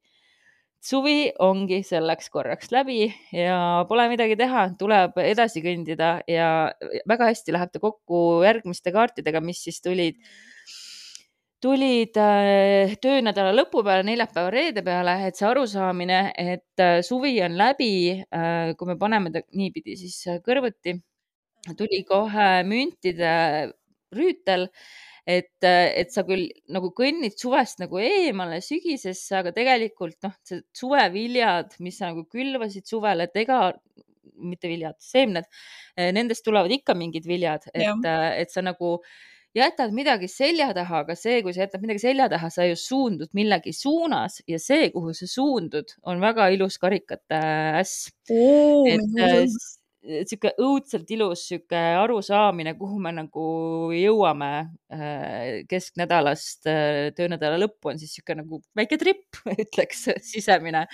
[0.86, 6.50] suvi ongi selleks korraks läbi ja pole midagi teha, tuleb edasi kõndida ja
[7.08, 10.20] väga hästi läheb ta kokku järgmiste kaartidega, mis siis tulid
[11.64, 17.56] tulid äh, töönädala lõpu peale, neljapäeva, reede peale, et see arusaamine, et äh, suvi on
[17.58, 17.90] läbi,
[18.78, 20.98] kui me paneme ta niipidi siis kõrvuti,
[21.74, 23.72] tuli kohe müntide
[24.14, 24.68] rüütel
[25.26, 31.74] et, et sa küll nagu kõnnid suvest nagu eemale sügisesse, aga tegelikult noh, see suveviljad,
[31.82, 33.70] mis sa nagu külvasid suvel, et ega
[34.36, 35.46] mitte viljad, seemned,
[35.96, 38.98] nendest tulevad ikka mingid viljad, et, et sa nagu
[39.56, 43.32] jätad midagi selja taha, aga see, kui sa jätad midagi selja taha, sa ju suundud
[43.36, 47.40] millegi suunas ja see, kuhu sa suundud, on väga ilus karikate
[47.80, 48.10] äss.
[48.92, 49.56] et
[50.26, 53.46] sihuke õudselt ilus sihuke arusaamine, kuhu me nagu
[53.94, 54.50] jõuame
[54.92, 60.86] äh, kesknädalast äh, töönädala lõppu on siis sihuke nagu väike tripp, ütleks sisemine.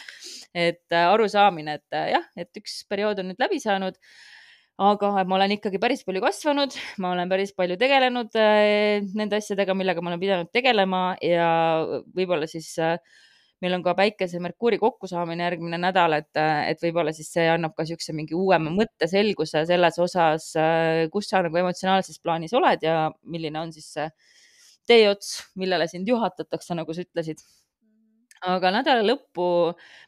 [0.54, 3.98] et äh, arusaamine, et jah, et üks periood on nüüd läbi saanud
[4.82, 8.32] aga ma olen ikkagi päris palju kasvanud, ma olen päris palju tegelenud
[9.12, 11.50] nende asjadega, millega ma olen pidanud tegelema ja
[12.16, 12.96] võib-olla siis äh,
[13.62, 16.30] meil on ka Päikese Merkuuri kokkusaamine järgmine nädal, et,
[16.66, 20.50] et võib-olla siis see annab ka niisuguse mingi uuema mõtteselguse selles osas,
[21.14, 24.08] kus sa nagu emotsionaalses plaanis oled ja milline on siis see
[24.90, 27.42] teeots, millele sind juhatatakse, nagu sa ütlesid
[28.42, 29.44] aga nädala lõppu,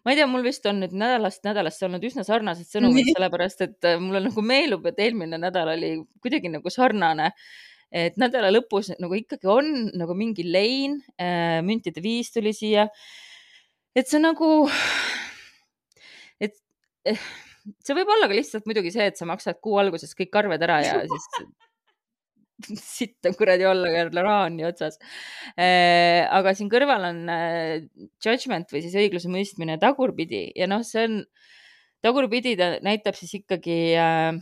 [0.03, 3.91] ma ei tea, mul vist on nüüd nädalast nädalasse olnud üsna sarnased sõnumid, sellepärast et
[4.03, 7.31] mulle nagu meenub, et eelmine nädal oli kuidagi nagu sarnane.
[7.95, 12.89] et nädala lõpus nagu ikkagi on nagu mingi lein, äh, müntide viis tuli siia
[13.95, 14.51] et see nagu,
[16.43, 16.57] et
[17.09, 17.27] eh,
[17.85, 20.81] see võib olla ka lihtsalt muidugi see, et sa maksad kuu alguses kõik arved ära
[20.85, 21.29] ja siis
[22.79, 24.99] sitt on kuradi olla, raha on nii otsas.
[25.59, 27.87] Eh, aga siin kõrval on eh,
[28.25, 31.19] judgment või siis õigluse mõistmine tagurpidi ja noh, see on,
[32.05, 34.39] tagurpidi ta näitab siis ikkagi äh,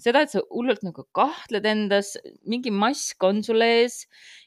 [0.00, 2.14] seda, et sa hullult nagu kahtled endas,
[2.48, 4.02] mingi mask on sul ees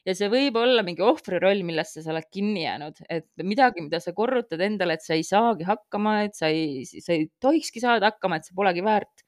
[0.06, 4.00] ja see võib olla mingi ohvri roll, millesse sa oled kinni jäänud, et midagi, mida
[4.02, 8.10] sa korrutad endale, et sa ei saagi hakkama, et sa ei, sa ei tohikski saada
[8.10, 9.22] hakkama, et see polegi väärt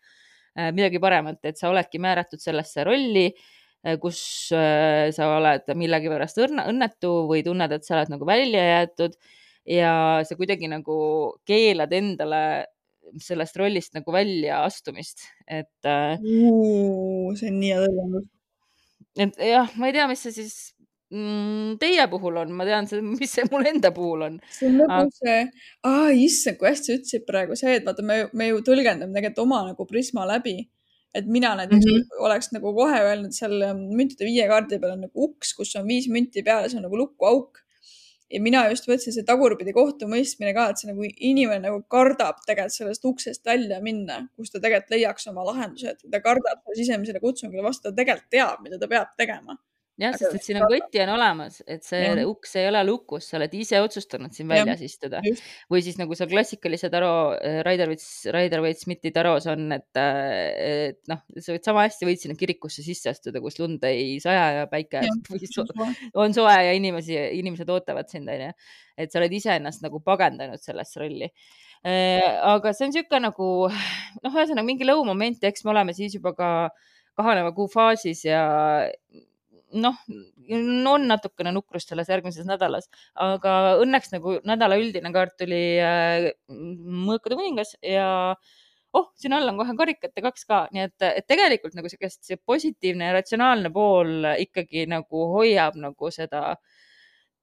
[0.59, 3.29] äh, midagi paremat, et sa oledki määratud sellesse rolli,
[3.87, 4.21] äh, kus
[4.57, 9.15] äh, sa oled millegipärast õnnetu või tunned, et sa oled nagu välja jäetud.
[9.69, 10.95] Ja sa kuidagi nagu
[11.45, 12.41] keelad endale
[13.23, 16.17] sellest rollist nagu väljaastumist, et uh,.
[17.39, 18.27] see on nii hea tõlgendus.
[19.25, 20.57] et jah, ma ei tea, mis see siis
[21.15, 24.41] mm, teie puhul on, ma tean, mis see mul enda puhul on.
[24.55, 25.39] see on nagu see,
[26.25, 29.63] issand, kui hästi sa ütlesid praegu see, et vaata, me, me ju tõlgendame tegelikult oma
[29.71, 30.59] nagu prisma läbi.
[31.17, 32.19] et mina näiteks mm -hmm.
[32.27, 33.55] oleks nagu kohe öelnud seal
[33.97, 37.01] müntide viie kaardi peal on nagu uks, kus on viis münti peal, see on nagu
[37.01, 37.63] lukuauk
[38.33, 42.77] ja mina just võtsin see tagurpidi kohtumõistmine ka, et see nagu inimene nagu kardab tegelikult
[42.77, 46.05] sellest uksest välja minna, kus ta tegelikult leiaks oma lahendused.
[46.11, 49.57] ta kardab sisemisele kutsungile vastu, ta tegelikult teab, mida ta peab tegema
[49.99, 52.15] jah, sest et siin on võti on olemas, et see ja.
[52.29, 54.91] uks ei ole lukus, sa oled ise otsustanud siin väljas ja.
[54.91, 55.45] istuda Just.
[55.73, 61.55] või siis nagu seal klassikalise taro äh, Rider-Waite-Smith'i taros on, et, äh, et noh, sa
[61.55, 65.15] võid sama hästi võid sinna kirikusse sisse astuda, kus lund ei saja ja päike ja.
[65.49, 65.65] So,
[66.19, 68.53] on soe ja inimesi, inimesed ootavad sind, onju.
[68.99, 74.31] et sa oled iseennast nagu pagendanud sellesse rolli äh, aga see on niisugune nagu noh,
[74.31, 76.53] ühesõnaga mingi lõumoment, eks me oleme siis juba ka
[77.19, 78.43] kahaneva kuu faasis ja
[79.73, 79.99] noh,
[80.93, 87.37] on natukene nukrust selles järgmises nädalas, aga õnneks nagu nädala üldine kaart tuli äh, mõõkade
[87.39, 88.09] kuningas ja
[88.97, 92.41] oh, siin all on kohe karikate kaks ka, nii et, et tegelikult nagu siukest see
[92.41, 96.57] positiivne ja ratsionaalne pool ikkagi nagu hoiab nagu seda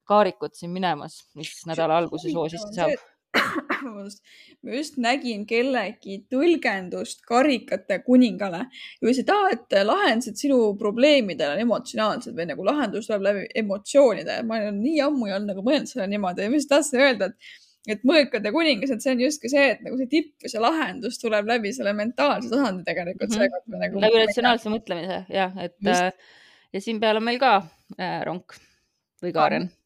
[0.05, 4.23] kaarikut siin minemas, mis nädala alguses hoosisse saab vabandust,
[4.63, 12.37] ma just nägin kellegi tõlgendust karikate kuningale ja ütlesin, et lahendused sinu probleemidele on emotsionaalsed
[12.37, 14.41] või nagu lahendus tuleb läbi emotsioonide.
[14.47, 17.31] ma olen nii ammu ei olnud nagu mõelnud selle niimoodi ja ma just tahtsin öelda,
[17.31, 17.53] et
[17.85, 21.19] et mõõkade kuningas, et see on justkui see, et nagu see tipp või see lahendus
[21.21, 23.43] tuleb läbi selle mentaalse tasandi tegelikult mm.
[23.45, 23.79] -hmm.
[23.83, 26.01] Nagu läbi ratsionaalse mõtlemise jah, et just.
[26.01, 26.13] Äh,
[26.73, 27.57] ja siin peal on meil ka
[27.99, 28.57] äh, ronk
[29.21, 29.84] või kaaren ah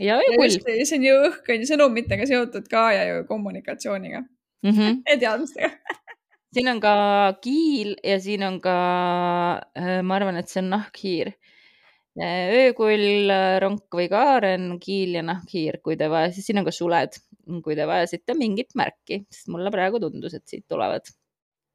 [0.00, 0.56] ja öökull.
[0.58, 5.02] see on ju õhk on ju sõnumitega seotud ka ja ju kommunikatsiooniga mm -hmm.
[5.10, 5.70] ja teadmistega
[6.54, 6.94] siin on ka
[7.42, 8.76] kiil ja siin on ka,
[9.78, 11.34] äh, ma arvan, et see on nahkhiir.
[12.14, 16.74] Äh, öökull, ronk või kaaren, kiil ja nahkhiir, kui te vaja, siis siin on ka
[16.74, 17.18] suled,
[17.64, 21.10] kui te vajasite mingit märki, sest mulle praegu tundus, et siit tulevad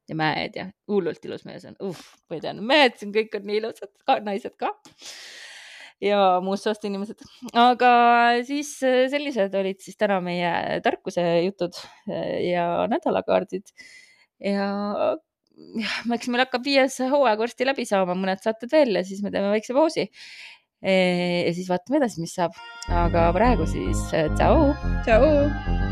[0.08, 2.00] ja mäed ja hullult ilus mees on, uh,
[2.30, 3.92] ma ei tea, mehed siin kõik on nii ilusad,
[4.24, 4.72] naised ka
[6.04, 7.22] ja muust soost inimesed.
[7.56, 7.92] aga
[8.48, 11.76] siis äh, sellised olid siis täna meie tarkuse jutud
[12.10, 13.68] äh, ja nädalakaardid
[14.40, 14.70] ja
[15.76, 19.32] jah, eks meil hakkab viies hooaeg varsti läbi saama, mõned saated veel ja siis me
[19.34, 20.08] teeme väikse pausi.
[20.80, 22.56] ja siis vaatame edasi, mis saab.
[22.88, 24.72] aga praegu siis tšau.
[25.04, 25.89] tšau.